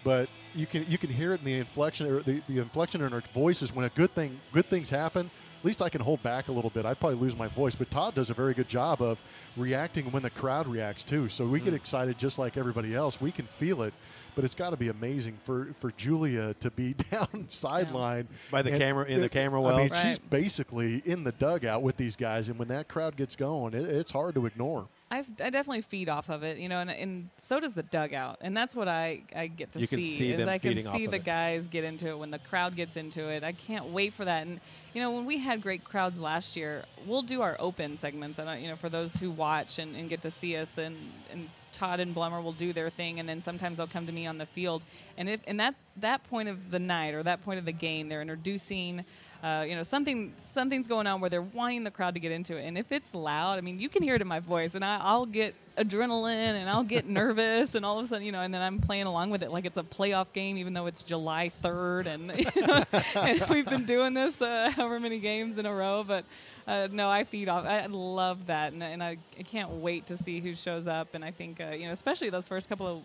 But 0.03 0.27
you 0.53 0.65
can 0.65 0.85
you 0.89 0.97
can 0.97 1.09
hear 1.09 1.33
it 1.33 1.39
in 1.39 1.45
the 1.45 1.53
inflection 1.53 2.21
the, 2.25 2.41
the 2.49 2.59
inflection 2.59 3.01
in 3.01 3.13
our 3.13 3.23
voices 3.33 3.73
when 3.73 3.85
a 3.85 3.89
good 3.89 4.13
thing 4.13 4.39
good 4.51 4.69
things 4.69 4.89
happen. 4.89 5.31
At 5.63 5.67
least 5.67 5.81
I 5.81 5.87
can 5.87 6.01
hold 6.01 6.21
back 6.21 6.49
a 6.49 6.51
little 6.51 6.69
bit. 6.69 6.85
I'd 6.85 6.99
probably 6.99 7.19
lose 7.19 7.37
my 7.37 7.47
voice, 7.47 7.73
but 7.73 7.89
Todd 7.89 8.15
does 8.15 8.29
a 8.29 8.33
very 8.33 8.53
good 8.53 8.67
job 8.67 9.01
of 9.01 9.17
reacting 9.55 10.11
when 10.11 10.21
the 10.21 10.29
crowd 10.29 10.67
reacts 10.67 11.05
too. 11.05 11.29
So 11.29 11.45
we 11.45 11.59
get 11.59 11.67
mm-hmm. 11.67 11.75
excited 11.75 12.17
just 12.17 12.37
like 12.37 12.57
everybody 12.57 12.93
else. 12.93 13.21
We 13.21 13.31
can 13.31 13.45
feel 13.45 13.81
it, 13.83 13.93
but 14.35 14.43
it's 14.43 14.55
got 14.55 14.71
to 14.71 14.75
be 14.75 14.89
amazing 14.89 15.37
for 15.45 15.69
for 15.79 15.91
Julia 15.91 16.53
to 16.55 16.69
be 16.69 16.93
down 17.11 17.45
sideline 17.47 18.27
By 18.51 18.61
the 18.61 18.71
and- 18.71 18.79
camera- 18.81 19.05
in 19.05 19.21
the 19.21 19.29
camera 19.29 19.61
well. 19.61 19.75
I 19.75 19.83
mean, 19.83 19.89
wells. 19.89 20.03
she's 20.03 20.19
basically 20.19 21.01
in 21.05 21.23
the 21.23 21.31
dugout 21.31 21.81
with 21.81 21.95
these 21.95 22.17
guys, 22.17 22.49
and 22.49 22.59
when 22.59 22.67
that 22.67 22.89
crowd 22.89 23.15
gets 23.15 23.37
going, 23.37 23.73
it, 23.73 23.85
it's 23.85 24.11
hard 24.11 24.35
to 24.35 24.45
ignore. 24.45 24.89
I've, 25.13 25.27
I 25.39 25.51
definitely 25.51 25.81
feed 25.81 26.09
off 26.09 26.29
of 26.29 26.41
it, 26.41 26.57
you 26.57 26.67
know, 26.67 26.79
and, 26.79 26.89
and 26.89 27.29
so 27.39 27.59
does 27.59 27.73
the 27.73 27.83
dugout, 27.83 28.39
and 28.41 28.57
that's 28.57 28.75
what 28.75 28.87
I, 28.87 29.21
I 29.35 29.45
get 29.45 29.71
to 29.73 29.79
You 29.79 29.87
can 29.87 29.99
see. 29.99 30.17
see 30.17 30.31
is 30.31 30.47
I 30.47 30.57
can 30.57 30.91
see 30.91 31.05
the 31.05 31.17
it. 31.17 31.23
guys 31.23 31.67
get 31.67 31.83
into 31.83 32.09
it 32.09 32.17
when 32.17 32.31
the 32.31 32.39
crowd 32.39 32.75
gets 32.75 32.97
into 32.97 33.29
it. 33.29 33.43
I 33.43 33.51
can't 33.51 33.85
wait 33.85 34.13
for 34.13 34.25
that. 34.25 34.47
And 34.47 34.59
you 34.95 35.01
know, 35.01 35.11
when 35.11 35.25
we 35.25 35.37
had 35.37 35.61
great 35.61 35.83
crowds 35.83 36.19
last 36.19 36.55
year, 36.57 36.83
we'll 37.05 37.21
do 37.21 37.43
our 37.43 37.55
open 37.59 37.99
segments, 37.99 38.39
and 38.39 38.59
you 38.59 38.67
know, 38.67 38.75
for 38.75 38.89
those 38.89 39.15
who 39.15 39.29
watch 39.29 39.77
and, 39.77 39.95
and 39.95 40.09
get 40.09 40.23
to 40.23 40.31
see 40.31 40.57
us, 40.57 40.69
then 40.75 40.95
and 41.31 41.47
Todd 41.73 41.99
and 41.99 42.15
Blummer 42.15 42.41
will 42.41 42.51
do 42.53 42.73
their 42.73 42.89
thing, 42.89 43.19
and 43.19 43.29
then 43.29 43.39
sometimes 43.43 43.77
they'll 43.77 43.85
come 43.85 44.07
to 44.07 44.11
me 44.11 44.25
on 44.25 44.39
the 44.39 44.47
field. 44.47 44.81
And 45.15 45.29
if 45.29 45.41
and 45.45 45.59
that 45.59 45.75
that 45.97 46.23
point 46.27 46.49
of 46.49 46.71
the 46.71 46.79
night 46.79 47.13
or 47.13 47.21
that 47.21 47.45
point 47.45 47.59
of 47.59 47.65
the 47.65 47.71
game, 47.71 48.09
they're 48.09 48.21
introducing. 48.21 49.05
Uh, 49.43 49.65
you 49.67 49.75
know 49.75 49.83
something 49.83 50.33
something's 50.39 50.87
going 50.87 51.05
on 51.05 51.19
where 51.19 51.29
they're 51.29 51.41
wanting 51.41 51.83
the 51.83 51.91
crowd 51.91 52.13
to 52.13 52.19
get 52.21 52.31
into 52.31 52.55
it. 52.55 52.63
And 52.63 52.77
if 52.77 52.93
it's 52.93 53.13
loud 53.13 53.57
i 53.57 53.61
mean 53.61 53.77
you 53.77 53.89
can 53.89 54.01
hear 54.01 54.15
it 54.15 54.21
in 54.21 54.27
my 54.27 54.39
voice 54.39 54.73
and 54.73 54.85
I, 54.85 54.99
i'll 55.01 55.25
get 55.25 55.53
adrenaline 55.77 56.53
and 56.53 56.69
i'll 56.69 56.83
get 56.83 57.05
nervous 57.21 57.75
and 57.75 57.85
all 57.85 57.99
of 57.99 58.05
a 58.05 58.07
sudden 58.07 58.25
you 58.25 58.31
know 58.31 58.41
and 58.41 58.53
then 58.53 58.61
i'm 58.61 58.79
playing 58.79 59.05
along 59.05 59.31
with 59.31 59.43
it 59.43 59.51
like 59.51 59.65
it's 59.65 59.75
a 59.75 59.83
playoff 59.83 60.27
game 60.31 60.57
even 60.57 60.73
though 60.73 60.85
it's 60.85 61.03
july 61.03 61.51
3rd 61.61 62.05
and, 62.07 62.55
you 62.55 62.67
know, 62.67 62.83
and 63.21 63.49
we've 63.49 63.69
been 63.69 63.85
doing 63.85 64.13
this 64.13 64.41
uh, 64.41 64.71
however 64.73 64.99
many 64.99 65.19
games 65.19 65.57
in 65.57 65.65
a 65.65 65.73
row. 65.73 66.05
But 66.07 66.23
uh, 66.65 66.87
no 66.91 67.09
i 67.09 67.25
feed 67.25 67.49
off 67.49 67.65
i 67.65 67.85
love 67.87 68.47
that 68.47 68.71
and, 68.71 68.81
and 68.81 69.03
I, 69.03 69.17
I 69.37 69.43
can't 69.43 69.69
wait 69.69 70.07
to 70.07 70.15
see 70.15 70.39
who 70.39 70.55
shows 70.55 70.87
up. 70.87 71.15
And 71.15 71.25
i 71.25 71.31
think 71.31 71.59
uh, 71.59 71.71
you 71.71 71.87
know 71.87 71.91
especially 71.91 72.29
those 72.29 72.47
first 72.47 72.69
couple 72.69 72.87
of 72.87 73.01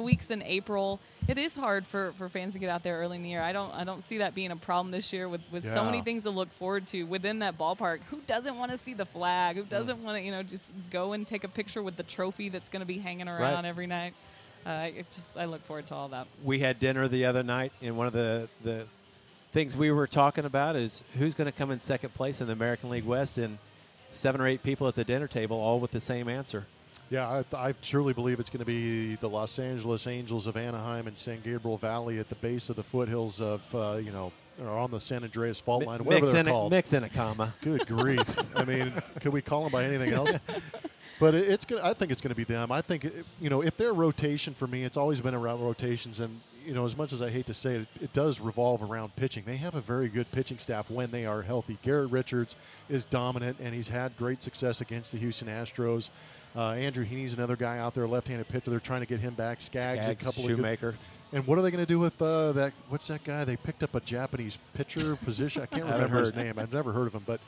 weeks 0.00 0.30
in 0.30 0.42
April. 0.42 1.00
It 1.28 1.38
is 1.38 1.56
hard 1.56 1.86
for, 1.86 2.12
for 2.18 2.28
fans 2.28 2.52
to 2.54 2.58
get 2.60 2.70
out 2.70 2.82
there 2.82 2.98
early 2.98 3.16
in 3.16 3.22
the 3.22 3.28
year. 3.28 3.42
I 3.42 3.52
don't 3.52 3.72
I 3.74 3.84
don't 3.84 4.02
see 4.06 4.18
that 4.18 4.34
being 4.34 4.50
a 4.52 4.56
problem 4.56 4.92
this 4.92 5.12
year 5.12 5.28
with, 5.28 5.40
with 5.50 5.64
so 5.72 5.84
many 5.84 6.00
things 6.02 6.22
to 6.22 6.30
look 6.30 6.52
forward 6.54 6.86
to 6.88 7.02
within 7.04 7.40
that 7.40 7.58
ballpark. 7.58 8.00
Who 8.10 8.20
doesn't 8.26 8.56
want 8.56 8.70
to 8.72 8.78
see 8.78 8.94
the 8.94 9.06
flag? 9.06 9.56
Who 9.56 9.64
doesn't 9.64 10.02
want 10.04 10.18
to 10.18 10.22
you 10.24 10.30
know 10.30 10.42
just 10.42 10.72
go 10.90 11.12
and 11.12 11.26
take 11.26 11.42
a 11.44 11.48
picture 11.48 11.82
with 11.82 11.96
the 11.96 12.02
trophy 12.04 12.48
that's 12.48 12.68
going 12.68 12.80
to 12.80 12.86
be 12.86 12.98
hanging 12.98 13.28
around 13.28 13.40
Right. 13.40 13.64
every 13.64 13.86
night? 13.86 14.14
Uh, 14.64 14.88
it 14.96 15.10
just 15.10 15.36
I 15.36 15.44
look 15.46 15.62
forward 15.66 15.86
to 15.88 15.94
all 15.94 16.08
that. 16.08 16.26
We 16.44 16.58
had 16.60 16.78
dinner 16.78 17.06
the 17.08 17.24
other 17.26 17.42
night, 17.42 17.72
and 17.82 17.96
one 17.96 18.06
of 18.06 18.12
the 18.12 18.48
the 18.62 18.86
things 19.52 19.76
we 19.76 19.90
were 19.90 20.06
talking 20.06 20.44
about 20.44 20.76
is 20.76 21.02
who's 21.18 21.34
going 21.34 21.50
to 21.50 21.56
come 21.56 21.70
in 21.70 21.80
second 21.80 22.12
place 22.14 22.40
in 22.40 22.46
the 22.46 22.52
American 22.52 22.90
League 22.90 23.04
West, 23.04 23.38
and 23.38 23.58
seven 24.12 24.40
or 24.40 24.46
eight 24.46 24.62
people 24.62 24.86
at 24.88 24.94
the 24.94 25.04
dinner 25.04 25.26
table, 25.28 25.56
all 25.58 25.80
with 25.80 25.90
the 25.92 26.00
same 26.00 26.28
answer. 26.28 26.66
Yeah, 27.08 27.28
I, 27.28 27.68
I 27.68 27.72
truly 27.82 28.12
believe 28.12 28.40
it's 28.40 28.50
going 28.50 28.58
to 28.60 28.64
be 28.64 29.14
the 29.16 29.28
Los 29.28 29.58
Angeles 29.60 30.06
Angels 30.08 30.46
of 30.48 30.56
Anaheim 30.56 31.06
and 31.06 31.16
San 31.16 31.40
Gabriel 31.40 31.76
Valley 31.78 32.18
at 32.18 32.28
the 32.28 32.34
base 32.36 32.68
of 32.68 32.74
the 32.76 32.82
foothills 32.82 33.40
of, 33.40 33.62
uh, 33.74 33.94
you 34.02 34.10
know, 34.10 34.32
or 34.60 34.68
on 34.70 34.90
the 34.90 35.00
San 35.00 35.22
Andreas 35.22 35.60
fault 35.60 35.84
line, 35.84 36.00
Mi- 36.00 36.04
whatever 36.06 36.22
mix 36.26 36.32
they're 36.32 36.40
in 36.40 36.48
a, 36.48 36.50
called. 36.50 36.70
mix 36.72 36.92
in 36.92 37.04
a 37.04 37.08
comma. 37.08 37.54
Good 37.60 37.86
grief! 37.86 38.38
I 38.56 38.64
mean, 38.64 38.92
could 39.20 39.32
we 39.32 39.40
call 39.42 39.62
them 39.64 39.70
by 39.72 39.84
anything 39.84 40.12
else? 40.14 40.32
But 41.20 41.34
it- 41.34 41.48
it's 41.48 41.64
gonna. 41.64 41.82
I 41.84 41.92
think 41.92 42.10
it's 42.10 42.20
going 42.22 42.30
to 42.30 42.36
be 42.36 42.44
them. 42.44 42.72
I 42.72 42.80
think 42.80 43.04
it- 43.04 43.24
you 43.40 43.50
know 43.50 43.62
if 43.62 43.76
their 43.76 43.92
rotation 43.92 44.54
for 44.54 44.66
me, 44.66 44.82
it's 44.84 44.96
always 44.96 45.20
been 45.20 45.34
around 45.34 45.60
rotations, 45.60 46.20
and 46.20 46.40
you 46.64 46.72
know 46.74 46.86
as 46.86 46.96
much 46.96 47.12
as 47.12 47.20
I 47.22 47.28
hate 47.30 47.44
to 47.46 47.54
say 47.54 47.76
it, 47.76 47.86
it 48.00 48.12
does 48.14 48.40
revolve 48.40 48.82
around 48.82 49.14
pitching. 49.14 49.44
They 49.46 49.58
have 49.58 49.74
a 49.74 49.80
very 49.82 50.08
good 50.08 50.30
pitching 50.32 50.58
staff 50.58 50.90
when 50.90 51.10
they 51.10 51.26
are 51.26 51.42
healthy. 51.42 51.76
Garrett 51.82 52.10
Richards 52.10 52.56
is 52.88 53.04
dominant, 53.04 53.58
and 53.60 53.74
he's 53.74 53.88
had 53.88 54.16
great 54.16 54.42
success 54.42 54.80
against 54.80 55.12
the 55.12 55.18
Houston 55.18 55.48
Astros. 55.48 56.08
Uh, 56.56 56.70
Andrew 56.72 57.04
Heaney's 57.04 57.34
another 57.34 57.56
guy 57.56 57.78
out 57.78 57.94
there, 57.94 58.08
left-handed 58.08 58.48
pitcher. 58.48 58.70
They're 58.70 58.80
trying 58.80 59.00
to 59.00 59.06
get 59.06 59.20
him 59.20 59.34
back. 59.34 59.60
Skaggs, 59.60 60.00
a 60.00 60.04
Skaggs, 60.04 60.22
couple 60.22 60.42
of 60.44 60.48
good- 60.48 60.56
Shoemaker. 60.56 60.94
and 61.32 61.46
what 61.46 61.58
are 61.58 61.62
they 61.62 61.70
going 61.70 61.84
to 61.84 61.88
do 61.88 61.98
with 61.98 62.20
uh, 62.22 62.52
that? 62.52 62.72
What's 62.88 63.06
that 63.08 63.24
guy? 63.24 63.44
They 63.44 63.56
picked 63.56 63.82
up 63.82 63.94
a 63.94 64.00
Japanese 64.00 64.56
pitcher 64.74 65.16
position. 65.24 65.62
I 65.62 65.66
can't 65.66 65.84
remember 65.84 66.20
his 66.20 66.34
name. 66.34 66.58
I've 66.58 66.72
never 66.72 66.92
heard 66.92 67.08
of 67.08 67.14
him. 67.14 67.24
But 67.26 67.40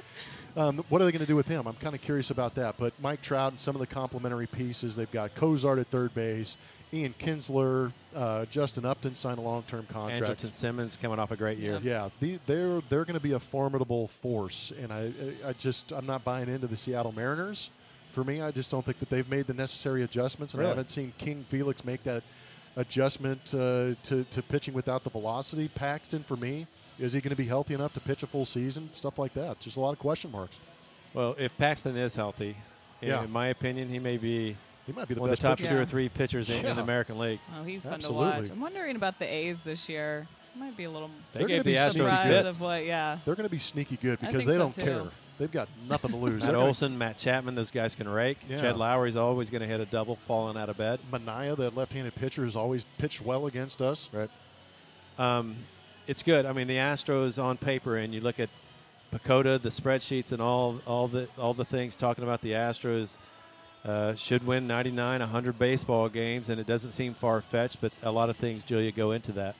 um, 0.56 0.84
what 0.90 1.00
are 1.00 1.04
they 1.06 1.12
going 1.12 1.20
to 1.24 1.26
do 1.26 1.36
with 1.36 1.48
him? 1.48 1.66
I'm 1.66 1.76
kind 1.76 1.94
of 1.94 2.02
curious 2.02 2.30
about 2.30 2.54
that. 2.56 2.74
But 2.78 2.92
Mike 3.00 3.22
Trout 3.22 3.52
and 3.52 3.60
some 3.60 3.74
of 3.74 3.80
the 3.80 3.86
complementary 3.86 4.46
pieces. 4.46 4.94
They've 4.96 5.10
got 5.10 5.34
Cozart 5.34 5.78
at 5.78 5.86
third 5.86 6.14
base. 6.14 6.58
Ian 6.92 7.14
Kinsler, 7.18 7.92
uh, 8.16 8.46
Justin 8.46 8.86
Upton 8.86 9.14
signed 9.14 9.38
a 9.38 9.42
long-term 9.42 9.86
contract. 9.92 10.42
Andrelton 10.42 10.54
Simmons 10.54 10.96
coming 10.96 11.18
off 11.18 11.30
a 11.30 11.36
great 11.36 11.58
year. 11.58 11.78
Yeah, 11.82 12.08
the, 12.20 12.38
they're 12.46 12.80
they're 12.88 13.04
going 13.04 13.12
to 13.14 13.20
be 13.20 13.32
a 13.32 13.40
formidable 13.40 14.08
force, 14.08 14.72
and 14.80 14.90
I 14.90 15.12
I 15.46 15.52
just 15.52 15.92
I'm 15.92 16.06
not 16.06 16.24
buying 16.24 16.48
into 16.48 16.66
the 16.66 16.78
Seattle 16.78 17.12
Mariners. 17.12 17.70
For 18.18 18.24
me, 18.24 18.42
I 18.42 18.50
just 18.50 18.68
don't 18.68 18.84
think 18.84 18.98
that 18.98 19.10
they've 19.10 19.28
made 19.30 19.46
the 19.46 19.54
necessary 19.54 20.02
adjustments, 20.02 20.52
and 20.52 20.58
Really? 20.58 20.72
I 20.72 20.74
haven't 20.74 20.90
seen 20.90 21.12
King 21.18 21.44
Felix 21.48 21.84
make 21.84 22.02
that 22.02 22.24
adjustment 22.74 23.38
uh, 23.54 23.94
to 24.02 24.24
to 24.32 24.42
pitching 24.42 24.74
without 24.74 25.04
the 25.04 25.10
velocity. 25.10 25.68
Paxton, 25.68 26.24
for 26.24 26.34
me, 26.34 26.66
is 26.98 27.12
he 27.12 27.20
going 27.20 27.30
to 27.30 27.36
be 27.36 27.46
healthy 27.46 27.74
enough 27.74 27.94
to 27.94 28.00
pitch 28.00 28.24
a 28.24 28.26
full 28.26 28.44
season? 28.44 28.88
Stuff 28.92 29.20
like 29.20 29.34
that. 29.34 29.60
Just 29.60 29.76
a 29.76 29.80
lot 29.80 29.92
of 29.92 30.00
question 30.00 30.32
marks. 30.32 30.58
Well, 31.14 31.36
if 31.38 31.56
Paxton 31.58 31.96
is 31.96 32.16
healthy, 32.16 32.56
in- 33.00 33.08
Yeah. 33.10 33.22
in 33.22 33.30
my 33.30 33.46
opinion, 33.46 33.88
he 33.88 34.00
may 34.00 34.16
be 34.16 34.56
He 34.84 34.92
might 34.92 35.06
be 35.06 35.14
the 35.14 35.20
one 35.20 35.30
of 35.30 35.36
the 35.36 35.40
top 35.40 35.58
pitcher. 35.58 35.70
two 35.70 35.78
or 35.78 35.84
three 35.84 36.08
pitchers 36.08 36.50
in, 36.50 36.66
in 36.66 36.74
the 36.74 36.82
American 36.82 37.20
League. 37.20 37.38
Oh, 37.56 37.62
he's 37.62 37.84
fun 37.84 37.92
Absolutely. 37.94 38.32
to 38.32 38.38
watch. 38.40 38.50
I'm 38.50 38.60
wondering 38.60 38.96
about 38.96 39.20
the 39.20 39.26
A's 39.32 39.60
this 39.62 39.88
year. 39.88 40.26
Might 40.56 40.76
be 40.76 40.84
a 40.84 40.90
little 40.90 41.10
They 41.34 41.38
They're 41.38 41.46
gave 41.48 41.56
gonna 41.58 41.62
the 41.62 41.70
be 41.70 41.76
Astros 41.76 41.92
surprise 42.10 42.26
fits. 42.44 42.48
of 42.56 42.60
what. 42.62 42.84
Yeah. 42.84 43.18
They're 43.24 43.36
going 43.36 43.48
to 43.48 43.54
be 43.54 43.60
sneaky 43.60 43.96
good 43.96 44.18
because 44.18 44.44
they 44.44 44.54
so, 44.54 44.58
don't 44.58 44.74
too. 44.74 44.82
care. 44.82 45.02
They've 45.38 45.50
got 45.50 45.68
nothing 45.88 46.10
to 46.10 46.16
lose. 46.16 46.40
Matt 46.40 46.42
They're 46.42 46.52
gonna- 46.52 46.66
Olson, 46.66 46.98
Matt 46.98 47.16
Chapman, 47.18 47.54
those 47.54 47.70
guys 47.70 47.94
can 47.94 48.08
rake. 48.08 48.38
Yeah. 48.48 48.60
Jed 48.60 48.76
Lowrie's 48.76 49.16
always 49.16 49.50
going 49.50 49.62
to 49.62 49.68
hit 49.68 49.80
a 49.80 49.86
double 49.86 50.16
falling 50.16 50.56
out 50.56 50.68
of 50.68 50.76
bed. 50.76 50.98
Manaea, 51.12 51.56
that 51.56 51.76
left-handed 51.76 52.14
pitcher, 52.16 52.44
has 52.44 52.56
always 52.56 52.84
pitched 52.98 53.22
well 53.22 53.46
against 53.46 53.80
us. 53.80 54.08
Right. 54.12 54.30
Um, 55.18 55.56
it's 56.08 56.22
good. 56.22 56.44
I 56.46 56.52
mean, 56.52 56.66
the 56.66 56.76
Astros 56.76 57.42
on 57.42 57.56
paper, 57.56 57.96
and 57.96 58.12
you 58.12 58.20
look 58.20 58.40
at 58.40 58.48
PECOTA, 59.12 59.62
the 59.62 59.68
spreadsheets, 59.70 60.32
and 60.32 60.40
all 60.40 60.80
all 60.86 61.08
the 61.08 61.28
all 61.38 61.54
the 61.54 61.64
things 61.64 61.96
talking 61.96 62.24
about 62.24 62.40
the 62.40 62.52
Astros 62.52 63.16
uh, 63.84 64.14
should 64.14 64.46
win 64.46 64.66
99, 64.66 65.20
100 65.20 65.58
baseball 65.58 66.08
games, 66.08 66.48
and 66.48 66.60
it 66.60 66.66
doesn't 66.66 66.90
seem 66.90 67.14
far 67.14 67.40
fetched, 67.40 67.80
but 67.80 67.92
a 68.02 68.10
lot 68.10 68.28
of 68.28 68.36
things, 68.36 68.64
Julia, 68.64 68.90
go 68.92 69.12
into 69.12 69.32
that. 69.32 69.54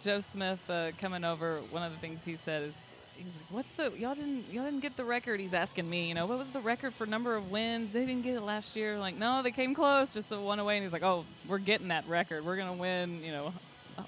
Joe 0.00 0.20
Smith 0.20 0.58
uh, 0.68 0.90
coming 0.98 1.24
over. 1.24 1.60
One 1.70 1.82
of 1.82 1.92
the 1.92 1.98
things 1.98 2.24
he 2.24 2.36
said 2.36 2.62
is 2.62 2.74
he 3.16 3.24
was 3.24 3.36
like, 3.36 3.46
"What's 3.50 3.74
the 3.74 3.92
y'all 3.98 4.14
didn't 4.14 4.44
y'all 4.52 4.64
didn't 4.64 4.80
get 4.80 4.96
the 4.96 5.04
record?" 5.04 5.40
He's 5.40 5.54
asking 5.54 5.88
me, 5.88 6.08
you 6.08 6.14
know, 6.14 6.26
what 6.26 6.38
was 6.38 6.50
the 6.50 6.60
record 6.60 6.94
for 6.94 7.06
number 7.06 7.34
of 7.36 7.50
wins? 7.50 7.92
They 7.92 8.06
didn't 8.06 8.22
get 8.22 8.34
it 8.36 8.40
last 8.42 8.76
year. 8.76 8.98
Like, 8.98 9.16
no, 9.16 9.42
they 9.42 9.50
came 9.50 9.74
close, 9.74 10.12
just 10.14 10.30
a 10.32 10.38
one 10.38 10.58
away. 10.58 10.76
And 10.76 10.84
he's 10.84 10.92
like, 10.92 11.02
"Oh, 11.02 11.24
we're 11.48 11.58
getting 11.58 11.88
that 11.88 12.06
record. 12.08 12.44
We're 12.44 12.56
gonna 12.56 12.74
win. 12.74 13.22
You 13.24 13.32
know." 13.32 13.54
uh, 13.98 14.02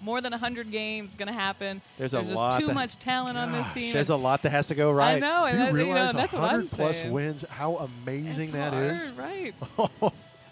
More 0.00 0.20
than 0.20 0.32
100 0.32 0.70
games 0.72 1.14
going 1.16 1.28
to 1.28 1.32
happen. 1.32 1.80
There's 1.96 2.12
a 2.12 2.22
just 2.22 2.34
lot 2.34 2.58
too 2.60 2.66
that- 2.66 2.74
much 2.74 2.98
talent 2.98 3.38
on 3.38 3.52
this 3.52 3.72
team. 3.72 3.92
There's 3.92 4.08
a 4.10 4.16
lot 4.16 4.42
that 4.42 4.50
has 4.50 4.66
to 4.68 4.74
go 4.74 4.90
right. 4.90 5.16
I 5.16 5.18
know, 5.20 5.46
Do 5.50 5.56
you 5.56 5.64
that- 5.64 5.72
realize 5.72 6.12
know, 6.12 6.20
that's 6.20 6.32
what 6.32 6.42
I'm 6.42 6.48
100 6.66 6.70
plus 6.72 7.00
saying. 7.00 7.12
wins? 7.12 7.44
How 7.48 7.76
amazing 8.04 8.48
It's 8.48 8.52
that 8.54 8.72
hard, 8.72 8.90
is! 8.96 9.12
right? 9.16 9.54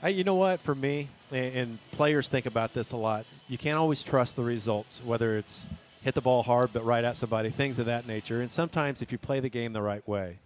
I, 0.02 0.09
you 0.09 0.23
know 0.25 0.37
what? 0.37 0.61
For 0.61 0.75
me, 0.75 1.09
and, 1.33 1.54
and 1.57 1.78
players 1.92 2.28
think 2.28 2.47
about 2.47 2.73
this 2.75 2.92
a 2.92 2.97
lot. 2.97 3.26
You 3.49 3.59
can't 3.59 3.76
always 3.76 4.02
trust 4.04 4.37
the 4.37 4.45
results, 4.45 5.02
whether 5.04 5.37
it's 5.37 5.66
hit 6.02 6.14
the 6.14 6.21
ball 6.21 6.42
hard 6.42 6.71
but 6.73 6.85
right 6.85 7.04
at 7.04 7.16
somebody, 7.16 7.50
things 7.50 7.78
of 7.78 7.87
that 7.87 8.07
nature. 8.07 8.40
And 8.40 8.50
sometimes, 8.50 9.02
if 9.02 9.12
you 9.12 9.19
play 9.19 9.40
the 9.40 9.49
game 9.49 9.73
the 9.73 9.83
right 9.83 10.07
way, 10.09 10.38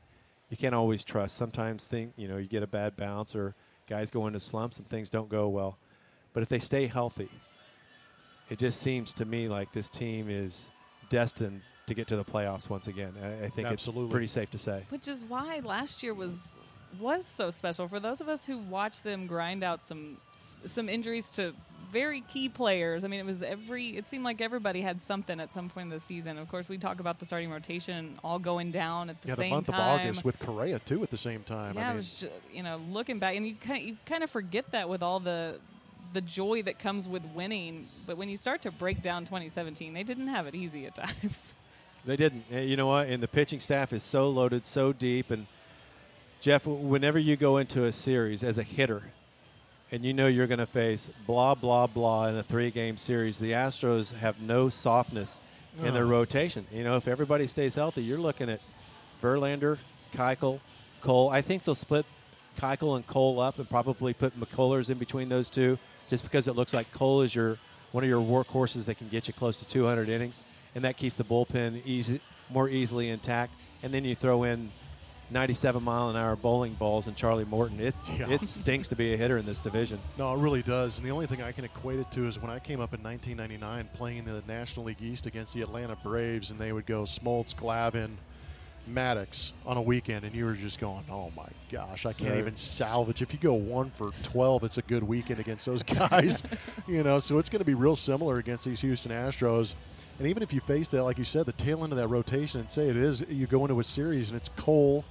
you 0.50 0.56
can't 0.56 0.74
always 0.74 1.04
trust. 1.04 1.36
Sometimes, 1.36 1.84
think 1.84 2.12
you 2.16 2.28
know, 2.28 2.36
you 2.36 2.46
get 2.46 2.62
a 2.62 2.66
bad 2.66 2.96
bounce 2.96 3.34
or 3.34 3.54
guys 3.88 4.10
go 4.10 4.26
into 4.26 4.40
slumps 4.40 4.78
and 4.78 4.88
things 4.88 5.10
don't 5.10 5.28
go 5.28 5.48
well. 5.48 5.78
But 6.32 6.42
if 6.42 6.48
they 6.48 6.58
stay 6.58 6.86
healthy, 6.86 7.28
it 8.50 8.58
just 8.58 8.80
seems 8.80 9.12
to 9.14 9.24
me 9.24 9.48
like 9.48 9.72
this 9.72 9.88
team 9.88 10.28
is 10.28 10.68
destined 11.08 11.62
to 11.86 11.94
get 11.94 12.08
to 12.08 12.16
the 12.16 12.24
playoffs 12.24 12.68
once 12.68 12.86
again. 12.86 13.14
I, 13.22 13.46
I 13.46 13.48
think 13.48 13.68
Absolutely. 13.68 14.04
it's 14.04 14.12
pretty 14.12 14.26
safe 14.26 14.50
to 14.50 14.58
say. 14.58 14.84
Which 14.88 15.08
is 15.08 15.24
why 15.24 15.60
last 15.64 16.02
year 16.02 16.14
was 16.14 16.54
was 17.00 17.26
so 17.26 17.50
special 17.50 17.88
for 17.88 17.98
those 17.98 18.20
of 18.20 18.28
us 18.28 18.46
who 18.46 18.56
watched 18.56 19.02
them 19.02 19.26
grind 19.26 19.64
out 19.64 19.84
some 19.84 20.16
some 20.36 20.88
injuries 20.88 21.30
to 21.32 21.52
very 21.94 22.20
key 22.22 22.48
players. 22.48 23.04
I 23.04 23.08
mean, 23.08 23.20
it 23.20 23.26
was 23.26 23.40
every. 23.40 23.96
It 23.96 24.06
seemed 24.08 24.24
like 24.24 24.40
everybody 24.40 24.80
had 24.82 25.02
something 25.04 25.38
at 25.40 25.54
some 25.54 25.70
point 25.70 25.84
in 25.84 25.90
the 25.90 26.00
season. 26.00 26.36
Of 26.38 26.48
course, 26.48 26.68
we 26.68 26.76
talk 26.76 26.98
about 27.00 27.20
the 27.20 27.24
starting 27.24 27.50
rotation 27.50 28.18
all 28.24 28.40
going 28.40 28.72
down 28.72 29.08
at 29.10 29.22
the 29.22 29.28
yeah, 29.28 29.34
same 29.36 29.38
time. 29.38 29.44
Yeah, 29.44 29.48
the 29.48 29.54
month 29.54 29.66
time. 29.68 29.94
of 29.94 30.00
August 30.00 30.24
with 30.24 30.38
Correa 30.40 30.78
too 30.80 31.02
at 31.04 31.10
the 31.10 31.16
same 31.16 31.44
time. 31.44 31.76
yeah, 31.76 31.82
I 31.82 31.84
it 31.84 31.88
mean, 31.88 31.96
was 31.98 32.20
ju- 32.20 32.28
you 32.52 32.62
know 32.64 32.80
looking 32.90 33.18
back, 33.20 33.36
and 33.36 33.46
you 33.46 33.54
kind 33.54 33.80
of, 33.80 33.88
you 33.88 33.96
kind 34.04 34.24
of 34.24 34.30
forget 34.30 34.72
that 34.72 34.88
with 34.88 35.02
all 35.02 35.20
the 35.20 35.60
the 36.12 36.20
joy 36.20 36.62
that 36.62 36.78
comes 36.80 37.06
with 37.08 37.24
winning. 37.34 37.86
But 38.06 38.16
when 38.18 38.28
you 38.28 38.36
start 38.36 38.62
to 38.62 38.70
break 38.72 39.00
down 39.00 39.24
2017, 39.24 39.94
they 39.94 40.02
didn't 40.02 40.28
have 40.28 40.46
it 40.48 40.54
easy 40.54 40.84
at 40.86 40.94
times. 41.04 41.52
They 42.04 42.16
didn't. 42.16 42.44
Uh, 42.52 42.58
You 42.58 42.76
know 42.76 42.88
what? 42.88 43.08
And 43.08 43.22
the 43.22 43.28
pitching 43.28 43.60
staff 43.60 43.92
is 43.92 44.02
so 44.02 44.28
loaded, 44.28 44.64
so 44.64 44.92
deep. 44.92 45.30
And 45.30 45.46
Jeff, 46.40 46.66
whenever 46.66 47.18
you 47.18 47.36
go 47.36 47.56
into 47.56 47.84
a 47.84 47.92
series 47.92 48.42
as 48.42 48.58
a 48.58 48.62
hitter, 48.62 49.02
and 49.94 50.04
you 50.04 50.12
know 50.12 50.26
you're 50.26 50.48
going 50.48 50.58
to 50.58 50.66
face 50.66 51.08
blah 51.24 51.54
blah 51.54 51.86
blah 51.86 52.26
in 52.26 52.34
a 52.34 52.42
three-game 52.42 52.96
series, 52.96 53.38
the 53.38 53.52
Astros 53.52 54.12
have 54.12 54.40
no 54.42 54.68
softness 54.68 55.38
in 55.84 55.94
their 55.94 56.04
oh. 56.04 56.08
rotation. 56.08 56.66
You 56.72 56.82
know, 56.82 56.96
if 56.96 57.06
everybody 57.06 57.46
stays 57.46 57.76
healthy, 57.76 58.02
you're 58.02 58.18
looking 58.18 58.50
at 58.50 58.60
Verlander, 59.22 59.78
Keuchel, 60.12 60.58
Cole. 61.00 61.30
I 61.30 61.42
think 61.42 61.62
they'll 61.62 61.76
split 61.76 62.06
Keuchel 62.58 62.96
and 62.96 63.06
Cole 63.06 63.38
up 63.38 63.60
and 63.60 63.70
probably 63.70 64.12
put 64.12 64.38
McCullers 64.38 64.90
in 64.90 64.98
between 64.98 65.28
those 65.28 65.48
two, 65.48 65.78
just 66.08 66.24
because 66.24 66.48
it 66.48 66.56
looks 66.56 66.74
like 66.74 66.90
Cole 66.92 67.20
is 67.20 67.32
your 67.32 67.56
one 67.92 68.02
of 68.02 68.10
your 68.10 68.20
workhorses 68.20 68.86
that 68.86 68.98
can 68.98 69.08
get 69.08 69.28
you 69.28 69.34
close 69.34 69.58
to 69.58 69.64
200 69.64 70.08
innings, 70.08 70.42
and 70.74 70.82
that 70.82 70.96
keeps 70.96 71.14
the 71.14 71.22
bullpen 71.22 71.80
easy, 71.86 72.20
more 72.50 72.68
easily 72.68 73.10
intact. 73.10 73.52
And 73.84 73.94
then 73.94 74.04
you 74.04 74.16
throw 74.16 74.42
in 74.42 74.72
97 75.30 75.82
mile 75.82 76.10
an 76.10 76.16
hour 76.16 76.36
bowling 76.36 76.74
balls 76.74 77.06
and 77.06 77.16
Charlie 77.16 77.44
Morton. 77.44 77.80
It 77.80 77.94
Yeah. 78.18 78.28
it 78.28 78.44
stinks 78.44 78.88
to 78.88 78.96
be 78.96 79.14
a 79.14 79.16
hitter 79.16 79.38
in 79.38 79.46
this 79.46 79.60
division. 79.60 79.98
No, 80.18 80.32
it 80.34 80.38
really 80.38 80.62
does. 80.62 80.98
And 80.98 81.06
the 81.06 81.10
only 81.10 81.26
thing 81.26 81.42
I 81.42 81.50
can 81.52 81.64
equate 81.64 81.98
it 81.98 82.10
to 82.12 82.26
is 82.26 82.38
when 82.40 82.50
I 82.50 82.58
came 82.58 82.80
up 82.80 82.94
in 82.94 83.02
1999 83.02 83.88
playing 83.96 84.18
in 84.18 84.24
the 84.26 84.42
National 84.46 84.86
League 84.86 85.02
East 85.02 85.26
against 85.26 85.54
the 85.54 85.62
Atlanta 85.62 85.96
Braves, 85.96 86.50
and 86.50 86.60
they 86.60 86.72
would 86.72 86.86
go 86.86 87.02
Smoltz, 87.02 87.54
Glavine, 87.54 88.16
Maddux 88.90 89.52
on 89.64 89.78
a 89.78 89.82
weekend, 89.82 90.24
and 90.26 90.34
you 90.34 90.44
were 90.44 90.52
just 90.52 90.78
going, 90.78 91.04
"Oh 91.10 91.32
my 91.34 91.48
gosh, 91.72 92.04
I 92.04 92.12
can't 92.12 92.36
even 92.36 92.54
salvage." 92.54 93.22
If 93.22 93.32
you 93.32 93.38
go 93.38 93.54
one 93.54 93.90
for 93.90 94.10
12, 94.24 94.62
it's 94.62 94.76
a 94.76 94.82
good 94.82 95.02
weekend 95.02 95.40
against 95.40 95.64
those 95.64 95.82
guys, 96.10 96.42
you 96.86 97.02
know. 97.02 97.18
So 97.18 97.38
it's 97.38 97.48
going 97.48 97.60
to 97.60 97.64
be 97.64 97.72
real 97.72 97.96
similar 97.96 98.36
against 98.36 98.66
these 98.66 98.82
Houston 98.82 99.10
Astros. 99.10 99.74
And 100.18 100.28
even 100.28 100.42
if 100.42 100.52
you 100.52 100.60
face 100.60 100.88
that, 100.88 101.02
like 101.02 101.18
you 101.18 101.24
said, 101.24 101.46
the 101.46 101.52
tail 101.52 101.82
end 101.82 101.92
of 101.92 101.98
that 101.98 102.08
rotation, 102.08 102.60
and 102.60 102.70
say 102.70 102.88
it 102.88 102.96
is, 102.96 103.20
you 103.28 103.46
go 103.46 103.64
into 103.64 103.80
a 103.80 103.84
series 103.84 104.28
and 104.28 104.36
it's 104.36 104.48
Cole, 104.50 105.04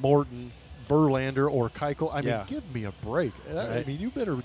Morton, 0.00 0.52
Verlander, 0.88 1.50
or 1.50 1.68
Keuchel. 1.68 2.10
I 2.12 2.22
mean, 2.22 2.26
give 2.46 2.74
me 2.74 2.84
a 2.84 2.92
break. 3.04 3.32
That- 3.46 3.70
I 3.70 3.84
mean, 3.84 4.00
you 4.00 4.10
better. 4.10 4.38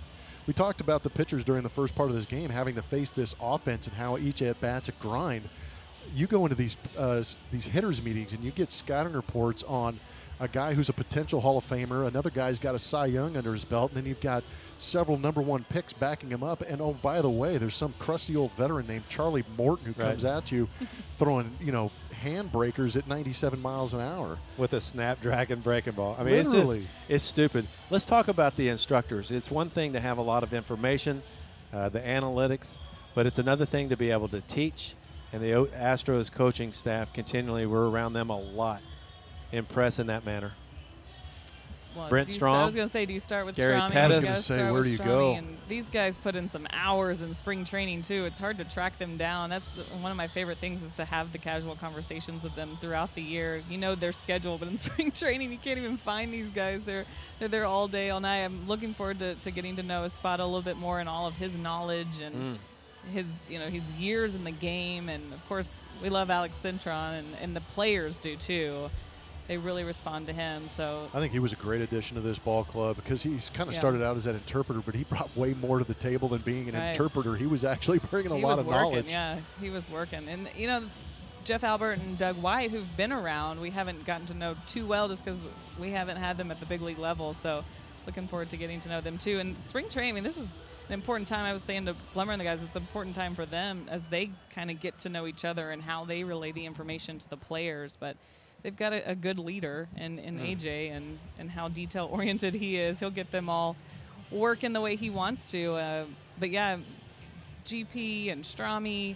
We 0.47 0.53
talked 0.53 0.81
about 0.81 1.03
the 1.03 1.09
pitchers 1.09 1.43
during 1.43 1.61
the 1.63 1.69
first 1.69 1.95
part 1.95 2.09
of 2.09 2.15
this 2.15 2.25
game 2.25 2.49
having 2.49 2.75
to 2.75 2.81
face 2.81 3.11
this 3.11 3.35
offense 3.39 3.87
and 3.87 3.95
how 3.95 4.17
each 4.17 4.41
at 4.41 4.59
bat's 4.59 4.89
a 4.89 4.91
grind. 4.93 5.47
You 6.15 6.25
go 6.27 6.43
into 6.45 6.55
these 6.55 6.75
uh, 6.97 7.23
these 7.51 7.65
hitters 7.65 8.03
meetings 8.03 8.33
and 8.33 8.43
you 8.43 8.51
get 8.51 8.71
scouting 8.71 9.13
reports 9.13 9.63
on 9.63 9.99
a 10.41 10.47
guy 10.47 10.73
who's 10.73 10.89
a 10.89 10.93
potential 10.93 11.39
Hall 11.39 11.57
of 11.57 11.65
Famer, 11.65 12.07
another 12.07 12.29
guy's 12.29 12.59
got 12.59 12.75
a 12.75 12.79
Cy 12.79 13.05
Young 13.05 13.37
under 13.37 13.53
his 13.53 13.63
belt, 13.63 13.91
and 13.91 13.97
then 13.97 14.05
you've 14.07 14.19
got 14.21 14.43
several 14.77 15.17
number 15.17 15.39
one 15.41 15.63
picks 15.69 15.93
backing 15.93 16.29
him 16.29 16.41
up. 16.43 16.61
And 16.61 16.81
oh, 16.81 16.93
by 17.01 17.21
the 17.21 17.29
way, 17.29 17.57
there's 17.57 17.75
some 17.75 17.93
crusty 17.99 18.35
old 18.35 18.51
veteran 18.53 18.87
named 18.87 19.03
Charlie 19.09 19.43
Morton 19.55 19.93
who 19.93 20.01
Right. 20.01 20.09
comes 20.09 20.25
at 20.25 20.51
you 20.51 20.67
throwing 21.17 21.51
you 21.61 21.71
know 21.71 21.91
handbreakers 22.23 22.95
at 22.95 23.07
97 23.07 23.61
miles 23.61 23.93
an 23.93 23.99
hour. 24.01 24.37
with 24.57 24.73
a 24.73 24.81
snapdragon 24.81 25.59
breaking 25.59 25.93
ball. 25.93 26.15
I 26.19 26.23
mean, 26.23 26.33
it's 26.35 26.51
just 26.51 26.79
it's 27.09 27.23
stupid. 27.23 27.67
Let's 27.89 28.05
talk 28.05 28.27
about 28.27 28.55
the 28.57 28.67
instructors. 28.69 29.31
It's 29.31 29.49
one 29.51 29.69
thing 29.69 29.93
to 29.93 29.99
have 29.99 30.17
a 30.17 30.21
lot 30.21 30.43
of 30.43 30.53
information, 30.53 31.21
uh, 31.73 31.89
the 31.89 31.99
analytics, 31.99 32.77
but 33.15 33.25
it's 33.25 33.39
another 33.39 33.65
thing 33.65 33.89
to 33.89 33.97
be 33.97 34.09
able 34.11 34.27
to 34.29 34.41
teach. 34.41 34.95
And 35.33 35.41
the 35.41 35.51
Astros 35.51 36.29
coaching 36.31 36.73
staff 36.73 37.13
continually, 37.13 37.65
we're 37.65 37.87
around 37.89 38.13
them 38.13 38.29
a 38.29 38.37
lot, 38.39 38.81
impress 39.51 39.99
in 39.99 40.07
that 40.07 40.25
manner. 40.25 40.53
well, 41.95 42.07
Brent 42.09 42.29
Strom. 42.29 42.29
you 42.29 42.33
Strom. 42.33 42.51
Start, 42.53 42.61
I 42.61 42.65
was 42.65 42.75
going 42.75 42.87
to 42.87 42.91
say, 42.93 43.05
do 43.05 43.13
you 43.13 43.19
start 43.19 43.45
with 43.45 43.55
Gary 43.55 43.73
Strom? 43.75 43.91
Pettis. 43.91 44.17
I 44.17 44.19
was 44.19 44.25
You 44.49 44.55
gonna 44.55 44.65
say, 44.67 44.71
where 44.71 44.81
do 44.81 44.89
you 44.89 44.97
Stromy, 44.97 45.05
go? 45.05 45.33
And 45.35 45.57
these 45.67 45.89
guys 45.89 46.17
put 46.17 46.35
in 46.35 46.49
some 46.49 46.65
hours 46.71 47.21
in 47.21 47.35
spring 47.35 47.65
training 47.65 48.01
too. 48.03 48.23
It's 48.25 48.39
hard 48.39 48.57
to 48.59 48.63
track 48.63 48.97
them 48.97 49.17
down. 49.17 49.49
That's 49.49 49.69
one 49.99 50.09
of 50.11 50.17
my 50.17 50.27
favorite 50.27 50.57
things 50.59 50.81
is 50.83 50.95
to 50.95 51.05
have 51.05 51.31
the 51.33 51.37
casual 51.37 51.75
conversations 51.75 52.43
with 52.43 52.55
them 52.55 52.77
throughout 52.79 53.13
the 53.15 53.21
year. 53.21 53.61
You 53.69 53.77
know 53.77 53.95
their 53.95 54.11
schedule, 54.13 54.57
but 54.57 54.67
in 54.69 54.77
spring 54.79 55.11
training, 55.11 55.51
you 55.51 55.57
can't 55.57 55.77
even 55.79 55.97
find 55.97 56.33
these 56.33 56.49
guys. 56.49 56.83
They're 56.85 57.05
they're 57.39 57.47
there 57.49 57.65
all 57.65 57.87
day, 57.89 58.09
all 58.09 58.19
night. 58.21 58.43
I'm 58.45 58.67
looking 58.67 58.93
forward 58.93 59.19
to, 59.19 59.35
to 59.35 59.51
getting 59.51 59.75
to 59.77 59.83
know 59.83 60.05
Espada 60.05 60.43
a 60.43 60.45
little 60.45 60.61
bit 60.61 60.77
more 60.77 60.99
and 60.99 61.09
all 61.09 61.27
of 61.27 61.35
his 61.35 61.57
knowledge 61.57 62.21
and 62.23 62.35
Mm. 62.35 62.57
his 63.13 63.25
you 63.49 63.57
know 63.59 63.65
his 63.65 63.83
years 63.95 64.33
in 64.35 64.43
the 64.45 64.51
game, 64.51 65.09
and 65.09 65.21
of 65.33 65.45
course 65.49 65.73
we 66.01 66.09
love 66.09 66.29
Alex 66.29 66.55
Cintron, 66.63 67.19
and, 67.19 67.27
and 67.41 67.55
the 67.55 67.61
players 67.61 68.17
do 68.19 68.35
too. 68.37 68.89
They 69.51 69.57
really 69.57 69.83
respond 69.83 70.27
to 70.27 70.33
him. 70.33 70.69
So 70.69 71.09
I 71.13 71.19
think 71.19 71.33
he 71.33 71.39
was 71.39 71.51
a 71.51 71.57
great 71.57 71.81
addition 71.81 72.15
to 72.15 72.21
this 72.21 72.39
ball 72.39 72.63
club 72.63 72.95
because 72.95 73.21
he's 73.21 73.49
kind 73.49 73.67
of 73.67 73.73
Yeah. 73.73 73.81
started 73.81 74.01
out 74.01 74.15
as 74.15 74.25
an 74.25 74.35
interpreter, 74.35 74.79
but 74.79 74.95
he 74.95 75.03
brought 75.03 75.35
way 75.35 75.53
more 75.55 75.77
to 75.77 75.83
the 75.83 75.93
table 75.93 76.29
than 76.29 76.39
being 76.39 76.69
an 76.69 76.75
Right. 76.75 76.91
interpreter. 76.91 77.35
He 77.35 77.47
was 77.47 77.65
actually 77.65 77.99
bringing 77.99 78.31
a 78.31 78.37
he 78.37 78.41
lot 78.43 78.51
was 78.51 78.59
of 78.61 78.67
working, 78.67 78.81
knowledge. 78.91 79.05
Yeah, 79.09 79.39
he 79.59 79.69
was 79.69 79.89
working, 79.89 80.29
and 80.29 80.47
you 80.55 80.67
know, 80.67 80.83
Jeff 81.43 81.65
Albert 81.65 81.99
and 81.99 82.17
Doug 82.17 82.37
White, 82.41 82.71
who've 82.71 82.95
been 82.95 83.11
around, 83.11 83.59
we 83.59 83.71
haven't 83.71 84.05
gotten 84.05 84.25
to 84.27 84.33
know 84.33 84.55
too 84.67 84.85
well 84.85 85.09
just 85.09 85.25
because 85.25 85.41
we 85.77 85.91
haven't 85.91 86.15
had 86.15 86.37
them 86.37 86.49
at 86.49 86.61
the 86.61 86.65
big 86.65 86.79
league 86.81 86.97
level. 86.99 87.33
So, 87.33 87.65
looking 88.05 88.29
forward 88.29 88.49
to 88.51 88.55
getting 88.55 88.79
to 88.79 88.87
know 88.87 89.01
them 89.01 89.17
too. 89.17 89.37
And 89.39 89.57
spring 89.65 89.89
training, 89.89 90.13
I 90.13 90.15
mean, 90.15 90.23
this 90.23 90.37
is 90.37 90.59
an 90.87 90.93
important 90.93 91.27
time. 91.27 91.43
I 91.43 91.51
was 91.51 91.61
saying 91.61 91.87
to 91.87 91.95
Blummer 92.15 92.31
and 92.31 92.39
the 92.39 92.45
guys, 92.45 92.63
it's 92.63 92.77
an 92.77 92.83
important 92.83 93.17
time 93.17 93.35
for 93.35 93.45
them 93.45 93.87
as 93.89 94.05
they 94.05 94.29
kind 94.51 94.71
of 94.71 94.79
get 94.79 94.97
to 94.99 95.09
know 95.09 95.27
each 95.27 95.43
other 95.43 95.71
and 95.71 95.81
how 95.81 96.05
they 96.05 96.23
relay 96.23 96.53
the 96.53 96.65
information 96.65 97.19
to 97.19 97.29
the 97.29 97.35
players. 97.35 97.97
But 97.99 98.15
they've 98.63 98.75
got 98.75 98.93
a, 98.93 99.11
a 99.11 99.15
good 99.15 99.39
leader 99.39 99.87
in, 99.97 100.19
in 100.19 100.39
AJ 100.39 100.91
and, 100.91 101.19
and 101.39 101.49
how 101.49 101.67
detail 101.67 102.09
oriented 102.11 102.53
he 102.53 102.77
is. 102.77 102.99
He'll 102.99 103.09
get 103.09 103.31
them 103.31 103.49
all 103.49 103.75
working 104.31 104.73
the 104.73 104.81
way 104.81 104.95
he 104.95 105.09
wants 105.09 105.51
to. 105.51 105.73
Uh, 105.73 106.05
but 106.39 106.49
yeah, 106.49 106.77
GP 107.65 108.31
and 108.31 108.43
Stromy, 108.43 109.15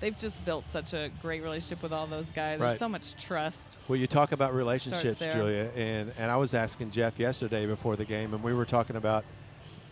they've 0.00 0.16
just 0.16 0.44
built 0.44 0.70
such 0.70 0.92
a 0.92 1.10
great 1.20 1.42
relationship 1.42 1.82
with 1.82 1.92
all 1.92 2.06
those 2.06 2.30
guys. 2.30 2.58
Right. 2.58 2.68
There's 2.68 2.78
so 2.78 2.88
much 2.88 3.22
trust. 3.22 3.78
Well, 3.88 3.96
you 3.96 4.06
talk 4.06 4.32
about 4.32 4.54
relationships. 4.54 5.20
Julia, 5.20 5.70
and, 5.76 6.12
and 6.18 6.30
I 6.30 6.36
was 6.36 6.54
asking 6.54 6.90
Jeff 6.90 7.18
yesterday 7.18 7.66
before 7.66 7.96
the 7.96 8.04
game, 8.04 8.34
and 8.34 8.42
we 8.42 8.54
were 8.54 8.64
talking 8.64 8.96
about 8.96 9.24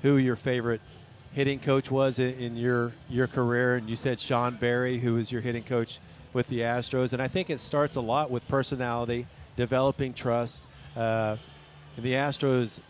who 0.02 0.16
your 0.16 0.36
favorite 0.36 0.80
hitting 1.34 1.58
coach 1.58 1.90
was 1.90 2.18
in, 2.18 2.34
in 2.34 2.56
your 2.56 2.92
your 3.10 3.26
career, 3.26 3.74
and 3.76 3.88
you 3.88 3.96
said 3.96 4.18
Sean 4.18 4.54
Berry, 4.54 4.98
who 4.98 5.14
was 5.14 5.30
your 5.30 5.40
hitting 5.42 5.62
coach 5.62 5.98
with 6.32 6.48
the 6.48 6.60
Astros, 6.60 7.12
and 7.12 7.22
I 7.22 7.28
think 7.28 7.50
it 7.50 7.60
starts 7.60 7.96
a 7.96 8.00
lot 8.00 8.30
with 8.30 8.46
personality, 8.48 9.26
developing 9.56 10.14
trust, 10.14 10.62
uh, 10.96 11.36
and 11.96 12.04
the 12.04 12.12
Astros 12.12 12.80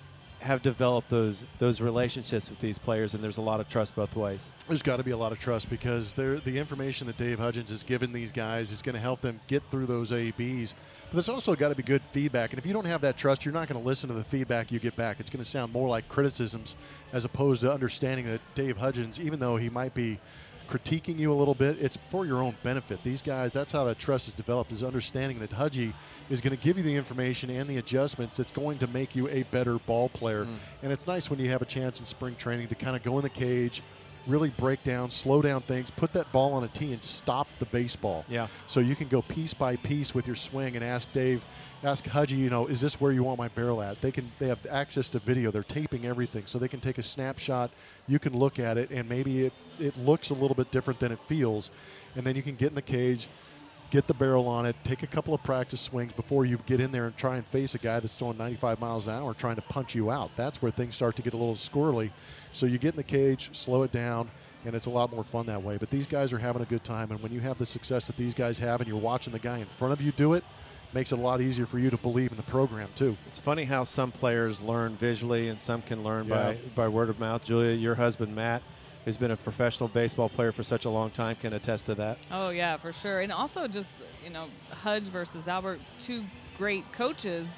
have 0.40 0.62
developed 0.62 1.11
those 1.11 1.44
those 1.59 1.81
relationships 1.81 2.48
with 2.48 2.61
these 2.61 2.79
players, 2.79 3.14
and 3.14 3.22
there's 3.22 3.38
a 3.38 3.42
lot 3.42 3.61
of 3.61 3.68
trust 3.68 3.96
both 3.96 4.14
ways. 4.14 4.51
There's 4.68 4.83
got 4.83 4.98
to 4.98 5.03
be 5.03 5.11
a 5.11 5.16
lot 5.16 5.33
of 5.33 5.38
trust 5.38 5.68
because 5.68 6.14
the 6.14 6.57
information 6.57 7.07
that 7.09 7.16
Dave 7.16 7.38
Hudgens 7.38 7.70
has 7.70 7.83
given 7.83 8.12
these 8.12 8.31
guys 8.31 8.70
is 8.70 8.83
going 8.83 8.94
to 8.94 9.01
help 9.01 9.20
them 9.20 9.40
get 9.48 9.62
through 9.70 9.87
those 9.87 10.12
ABs. 10.12 10.74
But 11.11 11.14
there's 11.14 11.29
also 11.31 11.57
got 11.57 11.70
to 11.70 11.74
be 11.74 11.83
good 11.83 12.03
feedback. 12.12 12.51
And 12.51 12.59
if 12.59 12.66
you 12.66 12.74
don't 12.74 12.85
have 12.85 13.01
that 13.01 13.16
trust, 13.16 13.44
you're 13.44 13.55
not 13.55 13.66
going 13.66 13.81
to 13.81 13.87
listen 13.87 14.09
to 14.09 14.14
the 14.14 14.24
feedback 14.24 14.70
you 14.70 14.79
get 14.79 14.94
back. 14.94 15.20
It's 15.20 15.31
going 15.31 15.42
to 15.42 15.51
sound 15.51 15.72
more 15.72 15.88
like 15.88 16.07
criticisms 16.09 16.77
as 17.14 17.24
opposed 17.24 17.62
to 17.62 17.72
understanding 17.72 18.27
that 18.27 18.42
Dave 18.55 18.77
Hudgens, 18.77 19.18
even 19.18 19.40
though 19.40 19.57
he 19.57 19.70
might 19.70 19.94
be 19.94 20.20
critiquing 20.69 21.19
you 21.19 21.33
a 21.33 21.35
little 21.35 21.55
bit, 21.55 21.81
it's 21.81 21.97
for 22.11 22.27
your 22.27 22.43
own 22.43 22.57
benefit. 22.63 23.03
These 23.03 23.23
guys, 23.23 23.53
that's 23.53 23.73
how 23.73 23.85
that 23.85 23.99
trust 23.99 24.29
is 24.29 24.35
developed, 24.35 24.71
is 24.73 24.83
understanding 24.83 25.39
that 25.41 25.51
Hudgy 25.51 25.93
is 26.31 26.41
going 26.41 26.57
to 26.57 26.63
give 26.63 26.77
you 26.77 26.83
the 26.83 26.95
information 26.95 27.51
and 27.51 27.69
the 27.69 27.79
adjustments 27.79 28.37
that's 28.37 28.51
going 28.51 28.79
to 28.79 28.87
make 28.89 29.17
you 29.17 29.29
a 29.29 29.45
better 29.45 29.79
ball 29.79 30.09
player. 30.09 30.45
Mm. 30.45 30.57
And 30.83 30.93
it's 30.93 31.07
nice 31.07 31.31
when 31.31 31.39
you 31.39 31.51
have 31.51 31.63
a 31.63 31.67
chance 31.67 32.01
in 32.01 32.07
spring 32.07 32.37
training 32.37 32.69
to 32.69 32.75
kind 32.75 32.97
of 32.97 33.03
go 33.03 33.17
in 33.19 33.23
the 33.23 33.31
cage, 33.31 33.83
really 34.29 34.51
break 34.51 34.85
down, 34.85 35.11
slow 35.11 35.43
down 35.43 35.62
things, 35.62 35.91
put 35.91 36.12
that 36.12 36.31
ball 36.33 36.53
on 36.53 36.62
a 36.62 36.69
tee 36.69 36.93
and 36.93 37.03
stop 37.03 37.49
the 37.59 37.64
baseball. 37.67 38.25
Yeah. 38.29 38.49
So 38.67 38.81
you 38.81 38.95
can 38.95 39.09
go 39.09 39.23
piece 39.23 39.55
by 39.55 39.77
piece 39.77 40.14
with 40.14 40.27
your 40.27 40.37
swing 40.37 40.77
and 40.77 40.85
ask 40.85 41.11
Dave, 41.12 41.43
ask 41.83 42.05
Hudgy, 42.05 42.38
you 42.38 42.51
know, 42.51 42.67
is 42.67 42.81
this 42.81 43.01
where 43.01 43.11
you 43.12 43.23
want 43.23 43.38
my 43.38 43.49
barrel 43.49 43.83
at? 43.83 44.01
They 44.01 44.12
can 44.12 44.31
they 44.38 44.49
have 44.49 44.64
access 44.71 45.09
to 45.09 45.19
video. 45.19 45.51
They're 45.51 45.62
taping 45.62 46.05
everything. 46.05 46.45
So 46.47 46.59
they 46.59 46.69
can 46.69 46.81
take 46.81 46.99
a 46.99 47.03
snapshot, 47.03 47.71
you 48.07 48.19
can 48.19 48.38
look 48.38 48.59
at 48.59 48.77
it 48.77 48.91
and 48.91 49.09
maybe 49.09 49.47
it, 49.47 49.53
it 49.81 49.97
looks 49.99 50.31
a 50.31 50.35
little 50.35 50.55
bit 50.55 50.71
different 50.71 51.01
than 51.01 51.12
it 51.12 51.19
feels. 51.21 51.71
And 52.14 52.27
then 52.27 52.37
you 52.37 52.43
can 52.43 52.57
get 52.57 52.69
in 52.69 52.75
the 52.75 52.83
cage, 52.83 53.29
get 53.90 54.07
the 54.07 54.14
barrel 54.14 54.46
on 54.48 54.66
it, 54.66 54.77
take 54.85 55.03
a 55.03 55.07
couple 55.07 55.33
of 55.35 55.42
practice 55.42 55.81
swings 55.81 56.12
before 56.12 56.44
you 56.44 56.59
get 56.66 56.81
in 56.81 56.92
there 56.92 57.07
and 57.07 57.16
try 57.16 57.37
and 57.37 57.44
face 57.46 57.74
a 57.74 57.79
guy 57.79 58.01
that's 58.01 58.16
throwing 58.16 58.37
95 58.37 58.81
miles 58.81 59.07
an 59.07 59.14
hour 59.14 59.33
trying 59.35 59.57
to 59.57 59.62
punch 59.62 59.94
you 59.94 60.11
out. 60.11 60.31
That's 60.37 60.61
where 60.61 60.70
things 60.70 60.94
start 60.94 61.16
to 61.16 61.22
get 61.22 61.33
a 61.33 61.37
little 61.37 61.55
squirrely. 61.55 62.11
So 62.53 62.66
you 62.66 62.79
get 62.79 62.90
in 62.94 62.96
the 62.96 63.03
cage, 63.03 63.51
slow 63.53 63.83
it 63.85 63.92
down, 63.92 64.31
and 64.66 64.74
it's 64.74 64.87
a 64.87 64.90
lot 64.90 65.12
more 65.12 65.24
fun 65.24 65.46
that 65.46 65.62
way. 65.62 65.77
But 65.79 65.90
these 65.90 66.07
guys 66.07 66.33
are 66.33 66.38
having 66.38 66.61
a 66.62 66.66
good 66.66 66.85
time, 66.85 67.11
and 67.11 67.22
when 67.22 67.33
you 67.33 67.40
have 67.40 67.57
the 67.59 67.66
success 67.66 68.07
that 68.09 68.16
these 68.16 68.35
guys 68.35 68.59
have 68.59 68.81
and 68.81 68.88
you're 68.88 68.98
watching 68.98 69.33
the 69.33 69.38
guy 69.38 69.59
in 69.59 69.64
front 69.66 69.92
of 69.92 70.01
you 70.03 70.12
do 70.12 70.35
it, 70.35 70.44
makes 70.94 71.12
it 71.12 71.18
a 71.18 71.22
lot 71.22 71.40
easier 71.40 71.66
for 71.66 71.79
you 71.79 71.90
to 71.90 71.98
believe 71.98 72.31
in 72.31 72.37
the 72.38 72.42
program 72.44 72.88
too. 72.96 73.14
It's 73.27 73.38
funny 73.38 73.64
how 73.64 73.85
some 73.85 74.11
players 74.11 74.61
learn 74.62 74.96
visually 74.96 75.48
and 75.48 75.61
some 75.61 75.83
can 75.83 76.03
learn 76.03 76.27
Yeah. 76.27 76.35
by, 76.53 76.57
by 76.74 76.88
word 76.88 77.11
of 77.11 77.20
mouth. 77.20 77.44
Julia, 77.44 77.74
your 77.74 77.94
husband 77.94 78.35
Matt, 78.35 78.62
who's 79.09 79.16
been 79.16 79.31
a 79.31 79.37
professional 79.38 79.88
baseball 79.88 80.29
player 80.29 80.53
for 80.53 80.62
such 80.62 80.85
a 80.85 80.90
long 80.90 81.09
time, 81.11 81.35
can 81.37 81.55
attest 81.55 81.87
to 81.87 81.94
that. 81.94 82.18
Oh 82.31 82.51
yeah, 82.51 82.77
for 82.77 82.92
sure. 82.92 83.21
And 83.21 83.33
also 83.33 83.66
just 83.66 83.90
you 84.23 84.29
know, 84.29 84.49
Hudge 84.71 85.05
versus 85.05 85.49
Albert, 85.49 85.81
two 85.99 86.23
great 86.59 86.90
coaches. 86.92 87.49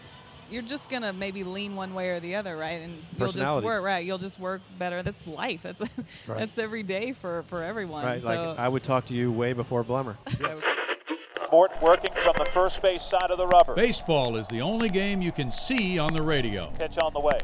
You're 0.49 0.63
just 0.63 0.89
gonna 0.89 1.13
maybe 1.13 1.43
lean 1.43 1.75
one 1.75 1.93
way 1.93 2.11
or 2.11 2.21
the 2.21 2.37
other, 2.37 2.57
right? 2.57 2.81
And 2.83 2.93
you'll 2.93 3.01
just 3.03 3.19
Personalities. 3.19 3.67
work 3.67 3.83
right. 3.83 4.05
You'll 4.05 4.19
just 4.19 4.39
work 4.39 4.61
better. 4.79 5.03
That's 5.03 5.27
life. 5.27 5.63
That's 5.63 5.81
Right. 6.29 6.39
that's 6.39 6.57
every 6.57 6.85
day 6.85 7.13
for 7.13 7.43
for 7.43 7.65
everyone. 7.65 8.05
Right, 8.05 8.23
So, 8.23 8.29
like 8.29 8.59
I 8.59 8.69
would 8.69 8.85
talk 8.85 9.07
to 9.07 9.15
you 9.15 9.33
way 9.33 9.53
before 9.53 9.83
Blummer. 9.83 10.17
Morton 11.51 11.79
working 11.83 12.15
from 12.23 12.35
the 12.39 12.49
first 12.53 12.81
base 12.81 13.03
side 13.03 13.33
of 13.33 13.39
the 13.39 13.47
rubber. 13.49 13.75
Baseball 13.75 14.37
is 14.37 14.47
the 14.47 14.61
only 14.61 14.89
game 14.89 15.21
you 15.21 15.33
can 15.33 15.51
see 15.51 15.99
on 15.99 16.15
the 16.15 16.23
radio. 16.23 16.71
Pitch 16.79 16.97
on 16.99 17.13
the 17.13 17.19
way. 17.19 17.39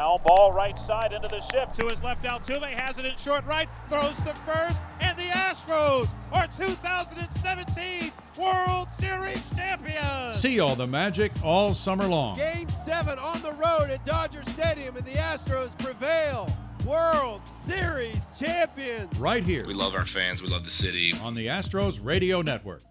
Ground 0.00 0.22
ball 0.24 0.50
right 0.50 0.78
side 0.78 1.12
into 1.12 1.28
the 1.28 1.40
shift 1.40 1.78
to 1.78 1.86
his 1.86 2.02
left. 2.02 2.24
Altuve 2.24 2.62
has 2.70 2.96
it 2.96 3.04
in 3.04 3.14
short 3.18 3.44
right, 3.44 3.68
throws 3.90 4.16
to 4.22 4.32
first, 4.46 4.82
and 4.98 5.14
the 5.18 5.24
Astros 5.24 6.08
are 6.32 6.46
2017 6.46 8.10
World 8.38 8.88
Series 8.92 9.42
champions. 9.54 10.40
See 10.40 10.58
all 10.58 10.74
the 10.74 10.86
magic 10.86 11.32
all 11.44 11.74
summer 11.74 12.06
long. 12.06 12.38
Game 12.38 12.70
seven 12.70 13.18
on 13.18 13.42
the 13.42 13.52
road 13.52 13.90
at 13.90 14.02
Dodger 14.06 14.42
Stadium, 14.44 14.96
and 14.96 15.04
the 15.04 15.16
Astros 15.16 15.78
prevail. 15.78 16.48
World 16.86 17.42
Series 17.66 18.24
champions. 18.38 19.14
Right 19.18 19.44
here 19.44 19.66
We 19.66 19.74
love 19.74 19.94
our 19.94 20.06
fans. 20.06 20.40
We 20.40 20.48
love 20.48 20.64
the 20.64 20.70
city. 20.70 21.12
on 21.20 21.34
the 21.34 21.48
Astros 21.48 22.00
Radio 22.02 22.40
Network. 22.40 22.84